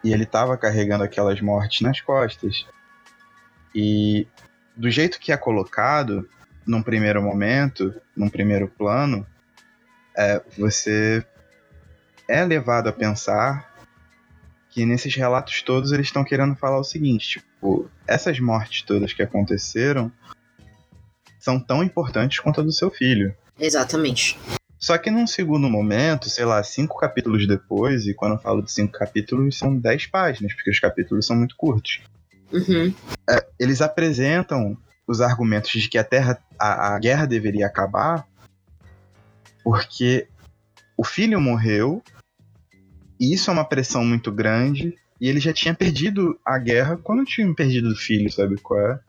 [0.04, 2.66] e ele estava carregando aquelas mortes nas costas.
[3.74, 4.26] E
[4.76, 6.28] do jeito que é colocado,
[6.66, 9.26] num primeiro momento, num primeiro plano,
[10.16, 11.24] é, você
[12.28, 13.68] é levado a pensar
[14.70, 19.22] que nesses relatos todos eles estão querendo falar o seguinte, tipo, essas mortes todas que
[19.22, 20.12] aconteceram
[21.48, 23.34] são tão importantes quanto a do seu filho.
[23.58, 24.38] Exatamente.
[24.78, 28.70] Só que num segundo momento, sei lá, cinco capítulos depois, e quando eu falo de
[28.70, 32.02] cinco capítulos, são dez páginas, porque os capítulos são muito curtos.
[32.52, 32.92] Uhum.
[33.28, 38.28] É, eles apresentam os argumentos de que a Terra, a, a guerra deveria acabar,
[39.64, 40.28] porque
[40.98, 42.02] o filho morreu
[43.18, 44.94] e isso é uma pressão muito grande.
[45.18, 49.00] E ele já tinha perdido a guerra quando tinha perdido o filho, sabe qual é?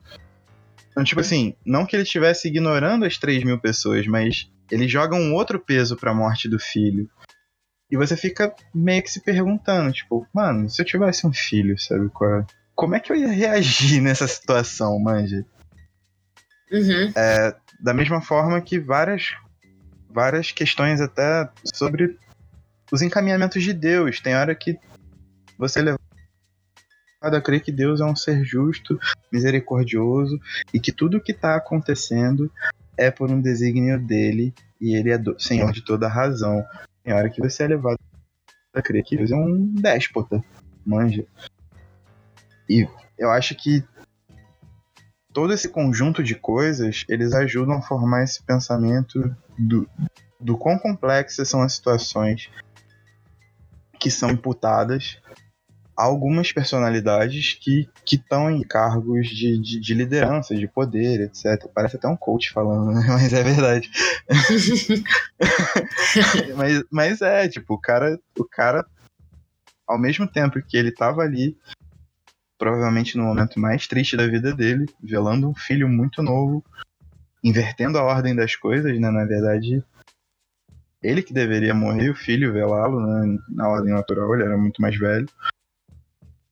[0.90, 5.14] Então, tipo assim, não que ele estivesse ignorando as 3 mil pessoas, mas ele joga
[5.14, 7.08] um outro peso pra morte do filho.
[7.90, 12.08] E você fica meio que se perguntando, tipo, mano, se eu tivesse um filho, sabe
[12.10, 12.46] qual é?
[12.74, 15.44] Como é que eu ia reagir nessa situação, manja?
[16.70, 17.12] Uhum.
[17.16, 19.34] É, da mesma forma que várias,
[20.08, 22.16] várias questões até sobre
[22.92, 24.20] os encaminhamentos de Deus.
[24.20, 24.78] Tem hora que
[25.58, 26.09] você é levado
[27.20, 28.98] a crer que Deus é um ser justo,
[29.30, 30.40] misericordioso
[30.72, 32.50] e que tudo que está acontecendo
[32.96, 36.64] é por um desígnio dele e ele é do, senhor de toda a razão.
[37.04, 37.98] Tem hora que você é levado
[38.72, 40.42] a crer que Deus é um déspota,
[40.84, 41.26] manja.
[42.68, 43.84] E eu acho que
[45.32, 49.88] todo esse conjunto de coisas, eles ajudam a formar esse pensamento do,
[50.40, 52.48] do quão complexas são as situações
[53.98, 55.20] que são imputadas
[56.00, 61.68] algumas personalidades que estão em cargos de, de, de, liderança, de poder, etc.
[61.74, 63.04] Parece até um coach falando, né?
[63.06, 63.90] mas é verdade.
[66.56, 68.86] mas, mas é, tipo, o cara, o cara,
[69.86, 71.54] ao mesmo tempo que ele tava ali,
[72.56, 76.64] provavelmente no momento mais triste da vida dele, velando um filho muito novo,
[77.44, 79.10] invertendo a ordem das coisas, né?
[79.10, 79.84] Na verdade,
[81.02, 84.98] ele que deveria morrer, o filho velá-lo né, na ordem natural, ele era muito mais
[84.98, 85.28] velho.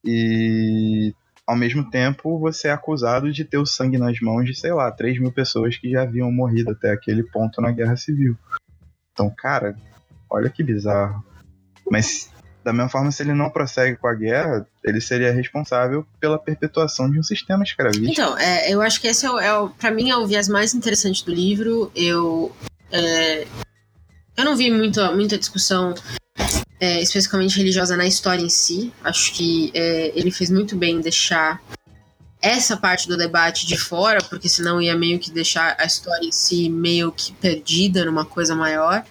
[0.03, 1.13] E
[1.45, 4.91] ao mesmo tempo você é acusado de ter o sangue nas mãos de, sei lá,
[4.91, 8.37] 3 mil pessoas que já haviam morrido até aquele ponto na guerra civil.
[9.11, 9.75] Então, cara,
[10.29, 11.23] olha que bizarro.
[11.89, 12.29] Mas
[12.63, 17.09] da mesma forma, se ele não prossegue com a guerra, ele seria responsável pela perpetuação
[17.09, 18.11] de um sistema escravista.
[18.11, 20.47] Então, é, eu acho que esse é, o, é o para mim é o viés
[20.47, 21.91] mais interessante do livro.
[21.95, 22.55] Eu
[22.91, 23.47] é,
[24.37, 25.93] eu não vi muita, muita discussão
[26.79, 28.91] é, especificamente religiosa na história em si.
[29.03, 31.61] Acho que é, ele fez muito bem em deixar
[32.41, 36.31] essa parte do debate de fora, porque senão ia meio que deixar a história em
[36.31, 39.03] si meio que perdida numa coisa maior.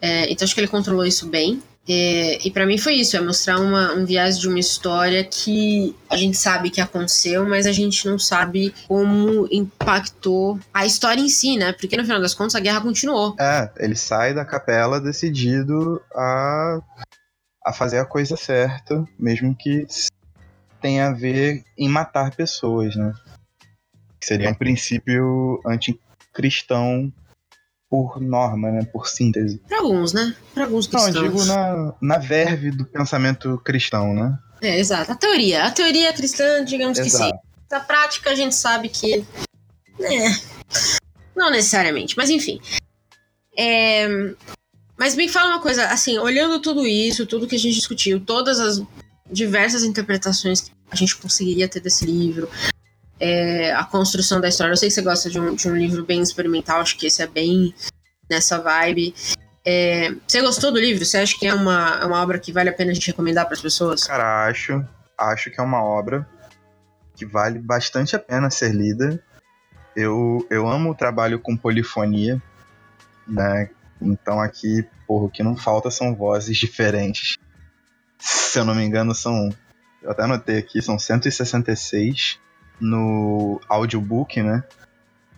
[0.00, 1.62] É, então acho que ele controlou isso bem.
[1.88, 5.94] É, e para mim foi isso, é mostrar uma, um viés de uma história que
[6.10, 11.28] a gente sabe que aconteceu, mas a gente não sabe como impactou a história em
[11.28, 11.72] si, né?
[11.72, 13.36] Porque no final das contas a guerra continuou.
[13.38, 16.80] É, ele sai da capela decidido a,
[17.64, 19.86] a fazer a coisa certa, mesmo que
[20.80, 23.12] tenha a ver em matar pessoas, né?
[24.20, 27.12] Seria um princípio anticristão
[27.88, 28.84] por norma, né?
[28.84, 29.60] Por síntese.
[29.68, 30.34] Para alguns, né?
[30.54, 31.14] Para alguns cristãos.
[31.14, 34.38] Não, eu digo na, na verve do pensamento cristão, né?
[34.60, 35.12] É, exato.
[35.12, 35.64] A teoria.
[35.64, 37.24] A teoria cristã, digamos exato.
[37.24, 37.46] que sim.
[37.70, 39.24] Na prática, a gente sabe que.
[40.00, 40.28] É,
[41.34, 42.60] não necessariamente, mas enfim.
[43.56, 44.06] É,
[44.98, 48.60] mas me fala uma coisa, assim, olhando tudo isso, tudo que a gente discutiu, todas
[48.60, 48.82] as
[49.30, 52.48] diversas interpretações que a gente conseguiria ter desse livro,
[53.18, 54.72] é, a construção da história.
[54.72, 57.22] Eu sei que você gosta de um, de um livro bem experimental, acho que esse
[57.22, 57.74] é bem
[58.28, 59.14] nessa vibe.
[59.64, 61.04] É, você gostou do livro?
[61.04, 63.46] Você acha que é uma, é uma obra que vale a pena a gente recomendar
[63.46, 64.04] para as pessoas?
[64.04, 64.84] Cara, acho.
[65.18, 66.28] Acho que é uma obra
[67.16, 69.22] que vale bastante a pena ser lida.
[69.96, 72.40] Eu, eu amo o trabalho com polifonia,
[73.26, 73.70] né?
[74.00, 77.38] Então aqui, porra, o que não falta são vozes diferentes.
[78.18, 79.48] Se eu não me engano, são.
[80.02, 82.38] Eu até anotei aqui, são 166
[82.80, 84.62] no audiobook, né?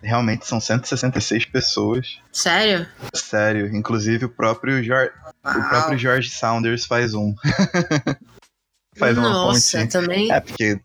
[0.01, 2.19] Realmente são 166 pessoas.
[2.31, 2.87] Sério?
[3.13, 3.75] Sério.
[3.75, 5.11] Inclusive o próprio, George,
[5.43, 7.35] o próprio George Saunders faz um.
[8.95, 9.87] faz Nossa, uma pontinha.
[9.87, 10.31] também.
[10.31, 10.79] É, porque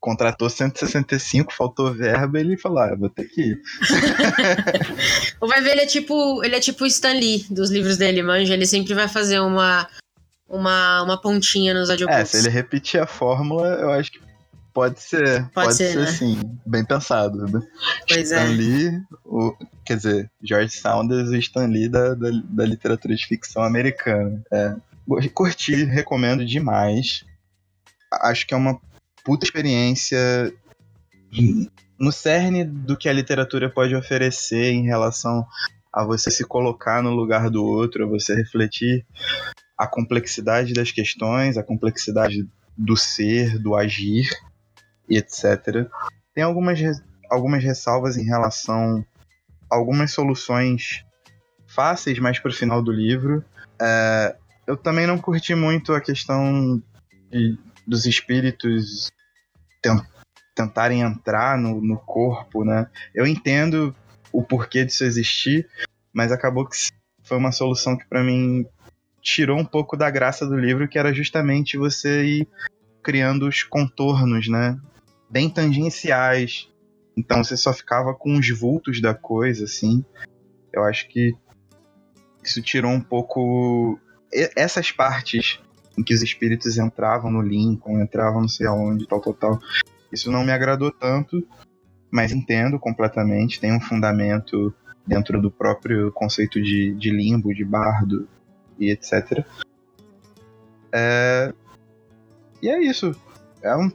[0.00, 3.62] contratou 165, faltou verba, ele falou, ah, vou ter que ir.
[5.40, 8.22] o Vai ver, ele é tipo, ele é tipo o Stan Lee dos livros dele,
[8.22, 9.88] manja, ele sempre vai fazer uma
[10.46, 12.20] uma, uma pontinha nos audiobooks.
[12.20, 14.20] É, se ele repetir a fórmula, eu acho que
[14.74, 16.06] pode ser, pode, pode ser, ser né?
[16.06, 17.62] sim, bem pensado, né?
[18.08, 18.48] Pois Stan é.
[18.48, 19.56] Lee, o,
[19.86, 24.42] quer dizer, George Saunders e Stan Lee da, da, da literatura de ficção americana.
[24.52, 24.74] É,
[25.32, 27.24] curti, recomendo demais.
[28.12, 28.78] Acho que é uma
[29.24, 30.52] puta experiência
[31.98, 35.46] no cerne do que a literatura pode oferecer em relação
[35.92, 39.06] a você se colocar no lugar do outro, a você refletir
[39.78, 44.28] a complexidade das questões, a complexidade do ser, do agir
[45.08, 45.88] e etc.
[46.34, 46.78] Tem algumas,
[47.30, 49.04] algumas ressalvas em relação
[49.70, 51.04] a algumas soluções
[51.66, 53.44] fáceis mais pro final do livro.
[53.80, 54.36] É,
[54.66, 56.82] eu também não curti muito a questão
[57.30, 59.10] de, dos espíritos
[60.54, 62.88] tentarem entrar no, no corpo, né?
[63.14, 63.94] Eu entendo
[64.32, 65.68] o porquê disso existir,
[66.12, 66.76] mas acabou que
[67.22, 68.66] foi uma solução que para mim
[69.20, 72.48] tirou um pouco da graça do livro, que era justamente você ir
[73.02, 74.78] criando os contornos, né?
[75.34, 76.68] Bem tangenciais.
[77.16, 80.04] Então você só ficava com os vultos da coisa, assim.
[80.72, 81.34] Eu acho que
[82.44, 83.98] isso tirou um pouco
[84.54, 85.58] essas partes
[85.98, 89.58] em que os espíritos entravam no Lincoln, entravam não sei aonde, tal, tal, tal.
[90.12, 91.44] Isso não me agradou tanto,
[92.12, 94.72] mas entendo completamente, tem um fundamento
[95.04, 98.28] dentro do próprio conceito de, de limbo, de bardo
[98.78, 99.44] e etc.
[100.92, 101.52] É...
[102.62, 103.16] E é isso.
[103.60, 103.90] É um,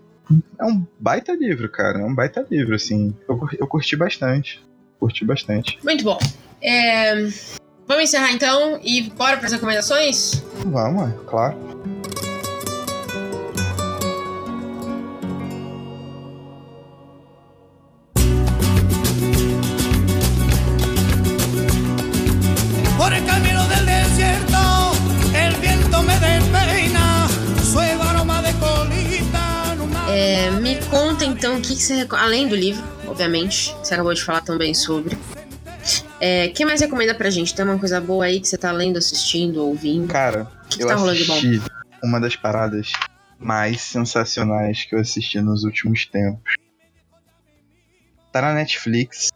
[0.60, 2.00] é um baita livro, cara.
[2.00, 3.16] É um baita livro, assim.
[3.28, 4.64] Eu, eu curti bastante.
[5.00, 5.80] Curti bastante.
[5.84, 6.18] Muito bom.
[6.62, 7.16] É...
[7.88, 10.44] Vamos encerrar então e bora para as recomendações?
[10.66, 11.58] Vamos, claro.
[31.80, 35.18] Que, você Além do livro, obviamente, que você acabou de falar também sobre.
[36.20, 37.56] É, que mais recomenda pra gente?
[37.56, 40.10] Tem uma coisa boa aí que você tá lendo, assistindo, ouvindo?
[40.10, 41.62] Cara, que que eu tá assisti
[42.04, 42.92] uma das paradas
[43.38, 46.56] mais sensacionais que eu assisti nos últimos tempos.
[48.32, 49.30] Tá na Netflix.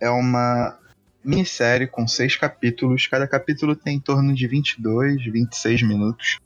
[0.00, 0.76] É uma
[1.24, 3.06] minissérie com seis capítulos.
[3.06, 6.38] Cada capítulo tem em torno de 22, 26 minutos.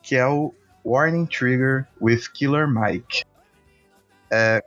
[0.00, 3.24] Que é o Warning Trigger with Killer Mike.
[4.30, 4.62] É.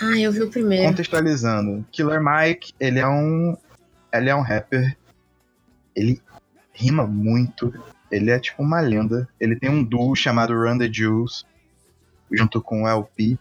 [0.00, 0.86] Ah, eu vi o primeiro.
[0.86, 3.56] Contextualizando, Killer Mike, ele é um.
[4.12, 4.96] Ele é um rapper.
[5.94, 6.22] Ele
[6.72, 7.72] rima muito.
[8.10, 9.28] Ele é tipo uma lenda.
[9.40, 11.44] Ele tem um duo chamado Run the Jewels,
[12.30, 13.38] junto com o LP.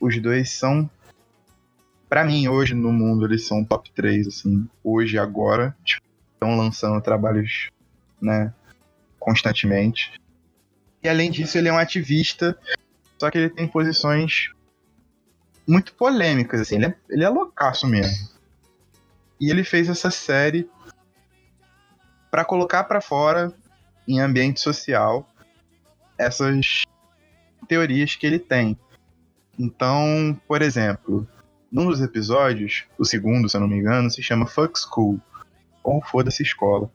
[0.00, 0.90] Os dois são.
[2.08, 4.68] Pra mim, hoje no mundo, eles são top 3, assim.
[4.82, 5.76] Hoje, agora.
[5.84, 6.02] Tipo,
[6.34, 7.70] estão lançando trabalhos,
[8.20, 8.52] né?
[9.18, 10.12] Constantemente.
[11.02, 12.58] E além disso, ele é um ativista
[13.18, 14.50] só que ele tem posições
[15.66, 16.76] muito polêmicas, assim.
[16.76, 18.28] Ele é, ele é loucaço mesmo.
[19.40, 20.68] E ele fez essa série
[22.30, 23.52] para colocar para fora,
[24.06, 25.28] em ambiente social,
[26.16, 26.82] essas
[27.66, 28.78] teorias que ele tem.
[29.58, 31.26] Então, por exemplo,
[31.70, 35.20] num dos episódios, o segundo, se eu não me engano, se chama Fuck School,
[35.82, 36.90] ou Foda-se Escola.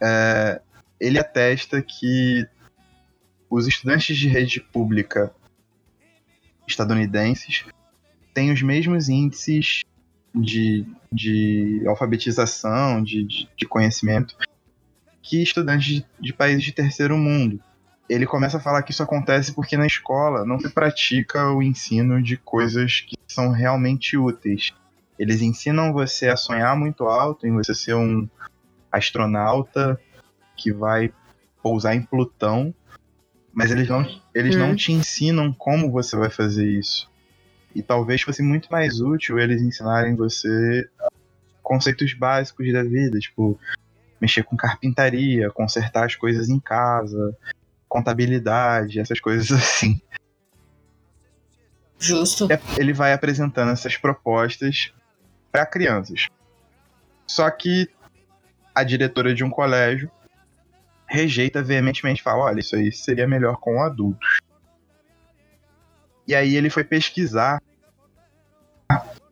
[0.00, 0.60] É,
[1.00, 2.46] ele atesta que
[3.48, 5.32] os estudantes de rede pública
[6.66, 7.64] estadunidenses
[8.34, 9.82] têm os mesmos índices
[10.34, 14.36] de, de alfabetização, de, de, de conhecimento,
[15.22, 17.60] que estudantes de, de países de terceiro mundo.
[18.08, 22.22] Ele começa a falar que isso acontece porque na escola não se pratica o ensino
[22.22, 24.72] de coisas que são realmente úteis.
[25.18, 28.28] Eles ensinam você a sonhar muito alto, em você ser um
[28.92, 30.00] astronauta
[30.56, 31.12] que vai
[31.62, 32.72] pousar em Plutão,
[33.56, 34.58] mas eles não, eles hum.
[34.58, 37.10] não te ensinam como você vai fazer isso.
[37.74, 40.86] E talvez fosse muito mais útil eles ensinarem você
[41.62, 43.58] conceitos básicos da vida, tipo
[44.20, 47.34] mexer com carpintaria, consertar as coisas em casa,
[47.88, 50.02] contabilidade, essas coisas assim.
[51.98, 52.52] Justo.
[52.52, 54.92] É, ele vai apresentando essas propostas
[55.50, 56.26] para crianças.
[57.26, 57.88] Só que
[58.74, 60.10] a diretora de um colégio
[61.06, 64.38] rejeita veementemente, fala: olha, isso aí seria melhor com adultos.
[66.26, 67.62] E aí ele foi pesquisar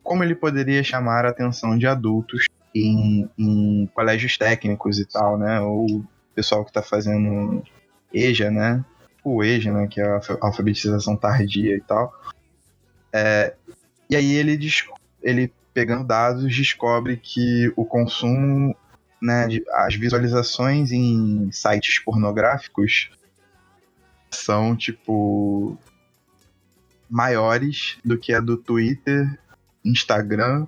[0.03, 5.61] como ele poderia chamar a atenção de adultos em, em colégios técnicos e tal, né?
[5.61, 6.05] Ou
[6.35, 7.62] pessoal que está fazendo
[8.12, 8.85] EJA, né?
[9.25, 9.87] O EJA, né?
[9.87, 12.12] Que é a alfabetização tardia e tal.
[13.12, 13.55] É,
[14.11, 14.59] e aí ele,
[15.22, 18.77] ele, pegando dados, descobre que o consumo,
[19.25, 19.49] né?
[19.72, 23.11] As visualizações em sites pornográficos
[24.31, 25.79] são, tipo,
[27.09, 29.39] maiores do que a do Twitter,
[29.83, 30.66] Instagram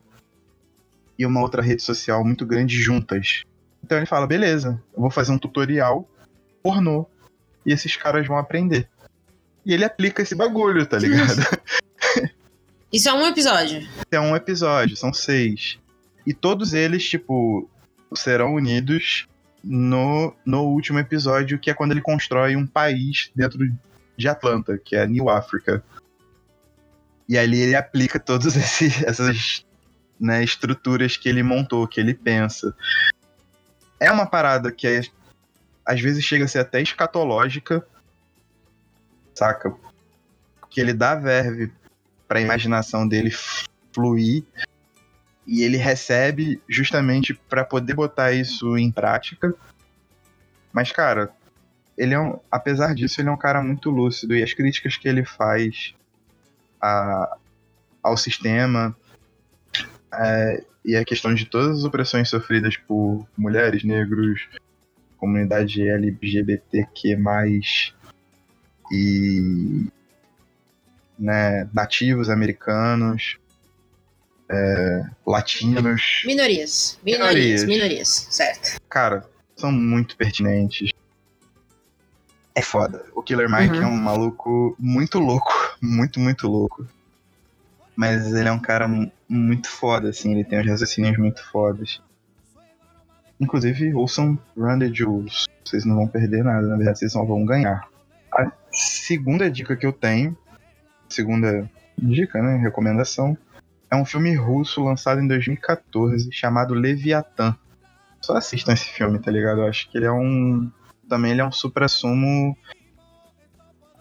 [1.19, 3.43] e uma outra rede social muito grande juntas.
[3.85, 6.09] Então ele fala: beleza, eu vou fazer um tutorial
[6.63, 7.07] pornô
[7.65, 8.89] e esses caras vão aprender.
[9.67, 11.43] E ele aplica esse bagulho, tá ligado?
[12.91, 13.87] Isso é um episódio.
[14.11, 15.79] É um episódio, são seis.
[16.25, 17.69] E todos eles, tipo,
[18.17, 19.27] serão unidos
[19.63, 23.59] no, no último episódio, que é quando ele constrói um país dentro
[24.17, 25.83] de Atlanta, que é New Africa.
[27.29, 28.57] E ali ele aplica todas
[29.05, 29.65] essas
[30.19, 32.75] né, estruturas que ele montou, que ele pensa.
[33.99, 35.01] É uma parada que é,
[35.85, 37.87] às vezes chega a ser até escatológica,
[39.35, 39.75] saca?
[40.71, 41.73] Que ele dá verve
[42.29, 43.31] para a imaginação dele
[43.93, 44.45] fluir
[45.47, 49.55] e ele recebe justamente para poder botar isso em prática.
[50.73, 51.31] Mas cara,
[51.97, 55.09] ele é um, apesar disso, ele é um cara muito lúcido e as críticas que
[55.09, 55.95] ele faz
[56.81, 57.37] a,
[58.03, 58.95] ao sistema
[60.13, 64.49] é, e a questão de todas as opressões sofridas por mulheres, negros,
[65.17, 67.17] comunidade LGBTQ+,
[68.93, 69.87] e
[71.19, 73.39] né, nativos americanos,
[74.51, 76.23] é, latinos.
[76.25, 76.99] Minorias.
[77.03, 77.65] Minorias.
[77.65, 78.81] Minorias, certo.
[78.89, 80.91] Cara, são muito pertinentes.
[82.55, 83.05] É foda.
[83.15, 83.83] O Killer Mike uhum.
[83.83, 85.53] é um maluco muito louco.
[85.79, 86.87] Muito, muito louco.
[87.95, 88.89] Mas ele é um cara
[89.29, 90.33] muito foda, assim.
[90.33, 92.01] Ele tem uns raciocínios muito fodas.
[93.39, 95.45] Inclusive, ouçam Run the Jewels.
[95.63, 97.87] Vocês não vão perder nada, na verdade, vocês só vão ganhar.
[98.33, 100.37] A segunda dica que eu tenho,
[101.11, 103.37] segunda dica, né, recomendação,
[103.91, 107.57] é um filme russo lançado em 2014 chamado Leviatã.
[108.21, 109.61] Só assistam esse filme, tá ligado?
[109.61, 110.71] Eu acho que ele é um
[111.09, 112.57] também ele é um supra-sumo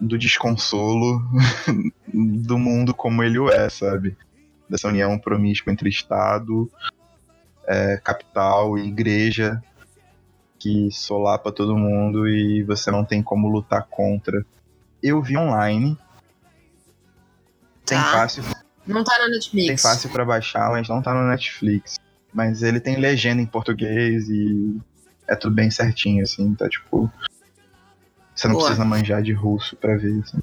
[0.00, 1.22] do desconsolo
[2.12, 4.16] do mundo como ele o é, sabe?
[4.68, 6.70] Dessa união promíscua entre Estado,
[7.66, 9.62] é, capital e igreja
[10.58, 14.44] que solapa todo mundo e você não tem como lutar contra.
[15.02, 15.96] Eu vi online.
[17.84, 18.04] Tem tá.
[18.04, 18.42] fácil.
[18.86, 19.66] Não tá na Netflix.
[19.66, 21.98] Tem fácil para baixar, mas não tá no Netflix.
[22.32, 24.78] Mas ele tem legenda em português e
[25.26, 27.10] é tudo bem certinho, assim, tá tipo.
[28.34, 28.66] Você não Boa.
[28.66, 30.38] precisa manjar de russo pra ver, assim.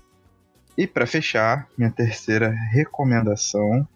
[0.77, 3.87] E para fechar, minha terceira recomendação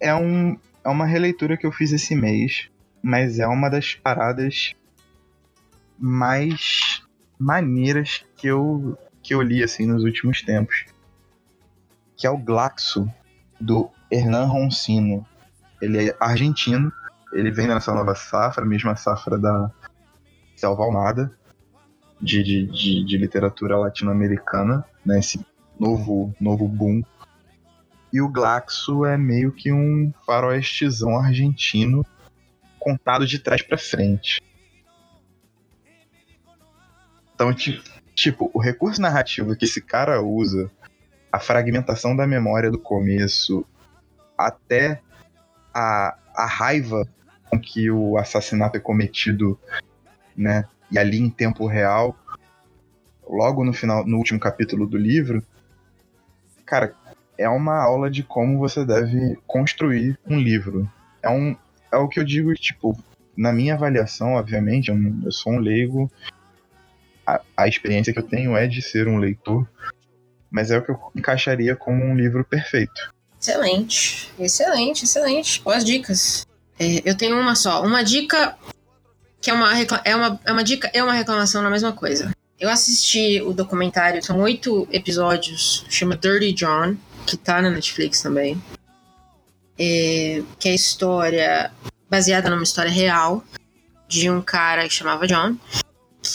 [0.00, 2.70] é, um, é uma releitura que eu fiz esse mês,
[3.02, 4.74] mas é uma das paradas
[5.98, 7.02] mais
[7.38, 10.86] maneiras que eu, que eu li assim nos últimos tempos.
[12.18, 13.10] Que é o Glaxo,
[13.58, 15.26] do Hernan Roncino.
[15.80, 16.92] Ele é argentino,
[17.32, 19.70] ele vem nessa nova safra, mesma safra da
[20.56, 21.32] Selva Almada,
[22.20, 25.20] de, de, de, de literatura latino-americana, né?
[25.20, 25.44] Esse
[25.78, 27.02] novo, novo boom.
[28.12, 32.04] E o Glaxo é meio que um faroestezão argentino
[32.78, 34.40] contado de trás para frente.
[37.34, 37.54] Então,
[38.14, 40.70] tipo, o recurso narrativo que esse cara usa,
[41.32, 43.64] a fragmentação da memória do começo,
[44.36, 45.00] até
[45.74, 47.06] a, a raiva
[47.50, 49.58] com que o assassinato é cometido,
[50.36, 50.64] né?
[50.90, 52.16] E ali em tempo real,
[53.28, 55.42] logo no final, no último capítulo do livro,
[56.64, 56.94] cara,
[57.36, 60.90] é uma aula de como você deve construir um livro.
[61.22, 61.56] É, um,
[61.92, 62.96] é o que eu digo, tipo,
[63.36, 66.10] na minha avaliação, obviamente, eu, eu sou um leigo,
[67.26, 69.68] a, a experiência que eu tenho é de ser um leitor,
[70.50, 73.12] mas é o que eu encaixaria como um livro perfeito.
[73.40, 75.62] Excelente, excelente, excelente.
[75.62, 76.46] Boas dicas.
[76.78, 77.82] É, eu tenho uma só.
[77.82, 78.56] Uma dica
[79.40, 79.72] que é uma,
[80.04, 82.32] é, uma, é uma dica é uma reclamação na mesma coisa.
[82.58, 88.60] Eu assisti o documentário, são oito episódios, chama Dirty John, que tá na Netflix também.
[89.78, 91.70] É, que é história
[92.10, 93.44] baseada numa história real
[94.08, 95.56] de um cara que chamava John,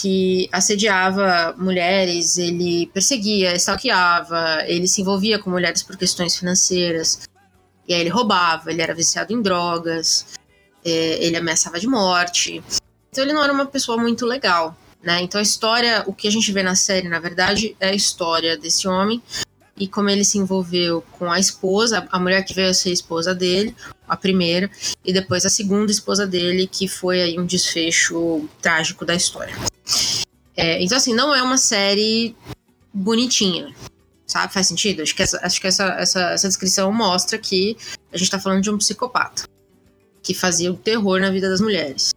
[0.00, 7.20] que assediava mulheres, ele perseguia, stalkeava, ele se envolvia com mulheres por questões financeiras,
[7.86, 10.26] e aí ele roubava, ele era viciado em drogas,
[10.84, 12.62] é, ele ameaçava de morte.
[13.10, 15.20] Então ele não era uma pessoa muito legal, né?
[15.22, 18.56] Então a história, o que a gente vê na série, na verdade, é a história
[18.56, 19.22] desse homem
[19.76, 23.34] e como ele se envolveu com a esposa, a mulher que veio a ser esposa
[23.34, 23.74] dele,
[24.08, 24.70] a primeira,
[25.04, 29.54] e depois a segunda esposa dele, que foi aí um desfecho trágico da história.
[30.56, 32.36] É, então, assim, não é uma série
[32.92, 33.74] bonitinha,
[34.26, 34.52] sabe?
[34.52, 35.02] Faz sentido?
[35.02, 37.76] Acho que, essa, acho que essa, essa, essa descrição mostra que
[38.12, 39.44] a gente tá falando de um psicopata
[40.22, 42.14] que fazia o terror na vida das mulheres.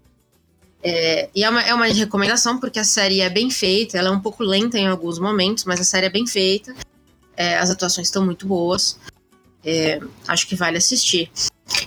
[0.84, 4.12] É, e é uma, é uma recomendação porque a série é bem feita, ela é
[4.12, 6.74] um pouco lenta em alguns momentos, mas a série é bem feita.
[7.38, 9.00] É, as atuações estão muito boas.
[9.64, 11.32] É, acho que vale assistir.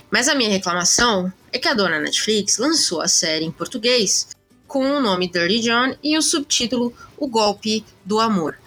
[0.09, 4.29] Mas a minha reclamação é que a dona Netflix lançou a série em português
[4.67, 8.57] com o nome Dirty John e o subtítulo O Golpe do Amor.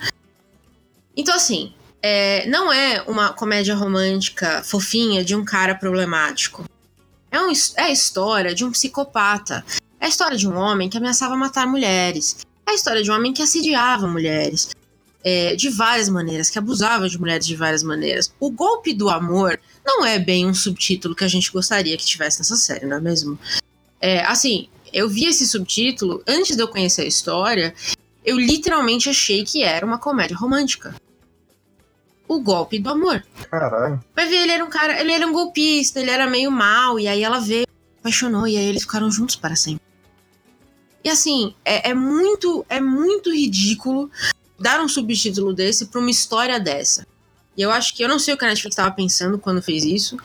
[1.16, 1.72] Então, assim,
[2.02, 6.64] é, não é uma comédia romântica fofinha de um cara problemático.
[7.30, 9.64] É, um, é a história de um psicopata
[10.04, 12.36] é a história de um homem que ameaçava matar mulheres.
[12.66, 14.68] É a história de um homem que assediava mulheres.
[15.26, 18.30] É, de várias maneiras, que abusava de mulheres de várias maneiras.
[18.38, 22.40] O golpe do amor não é bem um subtítulo que a gente gostaria que tivesse
[22.40, 23.38] nessa série, não é mesmo?
[23.98, 27.74] É, assim, eu vi esse subtítulo antes de eu conhecer a história,
[28.24, 30.94] eu literalmente achei que era uma comédia romântica.
[32.28, 33.24] O golpe do amor.
[33.50, 34.02] Caralho.
[34.14, 37.08] Vai ver, ele era um cara, ele era um golpista, ele era meio mal, e
[37.08, 37.66] aí ela veio,
[37.98, 39.82] apaixonou, e aí eles ficaram juntos para sempre.
[41.02, 44.10] E assim, é, é muito, é muito ridículo
[44.58, 47.06] dar um subtítulo desse para uma história dessa.
[47.56, 49.84] E eu acho que eu não sei o que a Netflix estava pensando quando fez
[49.84, 50.16] isso,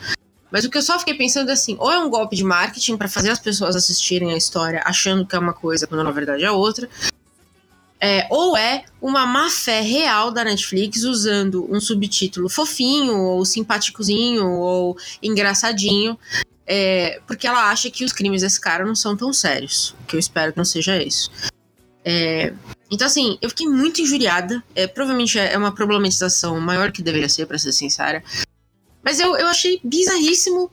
[0.50, 2.96] mas o que eu só fiquei pensando é assim, ou é um golpe de marketing
[2.96, 6.44] para fazer as pessoas assistirem a história achando que é uma coisa quando na verdade
[6.44, 6.88] é outra,
[8.00, 14.48] é, ou é uma má fé real da Netflix usando um subtítulo fofinho, ou simpáticozinho,
[14.48, 16.18] ou engraçadinho,
[16.66, 19.94] é, porque ela acha que os crimes desse cara não são tão sérios.
[20.08, 21.30] Que eu espero que não seja isso.
[22.02, 22.54] É,
[22.90, 24.62] então, assim, eu fiquei muito injuriada.
[24.74, 28.22] É, provavelmente é uma problematização maior que deveria ser, para ser sincera.
[29.02, 30.70] Mas eu, eu achei bizarríssimo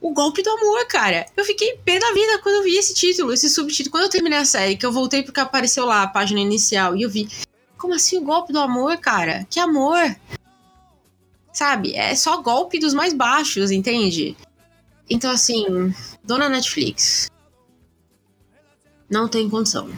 [0.00, 1.26] o golpe do amor, cara.
[1.36, 3.92] Eu fiquei pé da vida quando eu vi esse título, esse subtítulo.
[3.92, 7.02] Quando eu terminei a série, que eu voltei porque apareceu lá a página inicial e
[7.02, 7.28] eu vi.
[7.78, 9.46] Como assim o golpe do amor, cara?
[9.48, 10.14] Que amor!
[11.52, 11.94] Sabe?
[11.94, 14.36] É só golpe dos mais baixos, entende?
[15.08, 17.30] Então, assim, dona Netflix.
[19.08, 19.90] Não tem condição.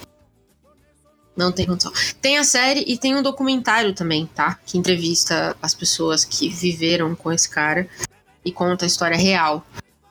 [1.36, 1.92] Não tem condição.
[2.20, 4.58] Tem a série e tem um documentário também, tá?
[4.66, 7.88] Que entrevista as pessoas que viveram com esse cara
[8.44, 9.66] e conta a história real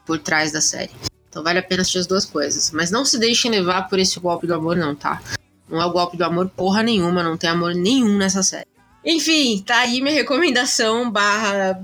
[0.05, 0.91] por trás da série.
[1.29, 2.71] Então vale a pena assistir as duas coisas.
[2.71, 5.21] Mas não se deixem levar por esse golpe do amor, não, tá?
[5.69, 8.67] Não é o golpe do amor porra nenhuma, não tem amor nenhum nessa série.
[9.05, 11.81] Enfim, tá aí minha recomendação barra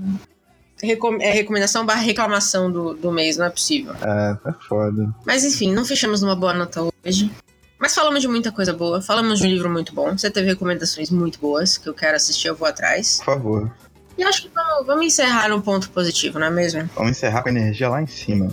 [0.82, 3.94] recom é recomendação barra reclamação do, do mês, não é possível.
[3.94, 5.12] É, tá foda.
[5.26, 7.30] Mas enfim, não fechamos numa boa nota hoje.
[7.78, 10.16] Mas falamos de muita coisa boa, falamos de um livro muito bom.
[10.16, 13.18] Você teve recomendações muito boas que eu quero assistir, eu vou atrás.
[13.18, 13.72] Por favor.
[14.16, 16.90] E acho que vamos, vamos encerrar num ponto positivo, não é mesmo?
[16.96, 18.50] Vamos encerrar com a energia lá em cima.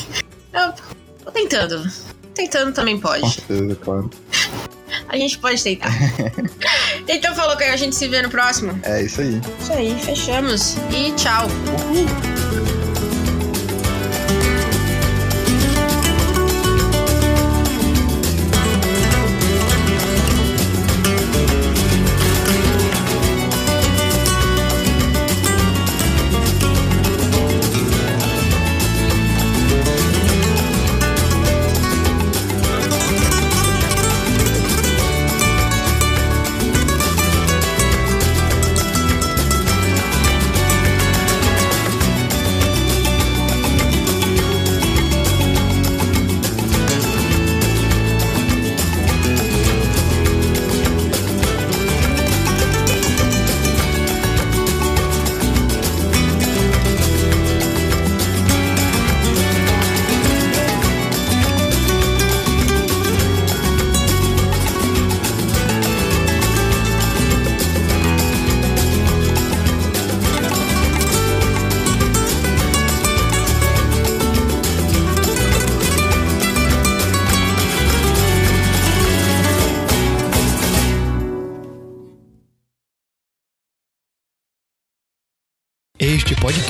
[0.54, 0.72] eu
[1.22, 1.86] tô tentando.
[2.34, 3.20] Tentando também pode.
[3.20, 4.10] Com certeza, claro.
[5.08, 5.90] A gente pode tentar.
[7.06, 8.78] então falou que a gente se vê no próximo.
[8.82, 9.40] É isso aí.
[9.60, 10.76] Isso aí, fechamos.
[10.90, 11.46] E tchau.
[11.46, 12.41] Uhul.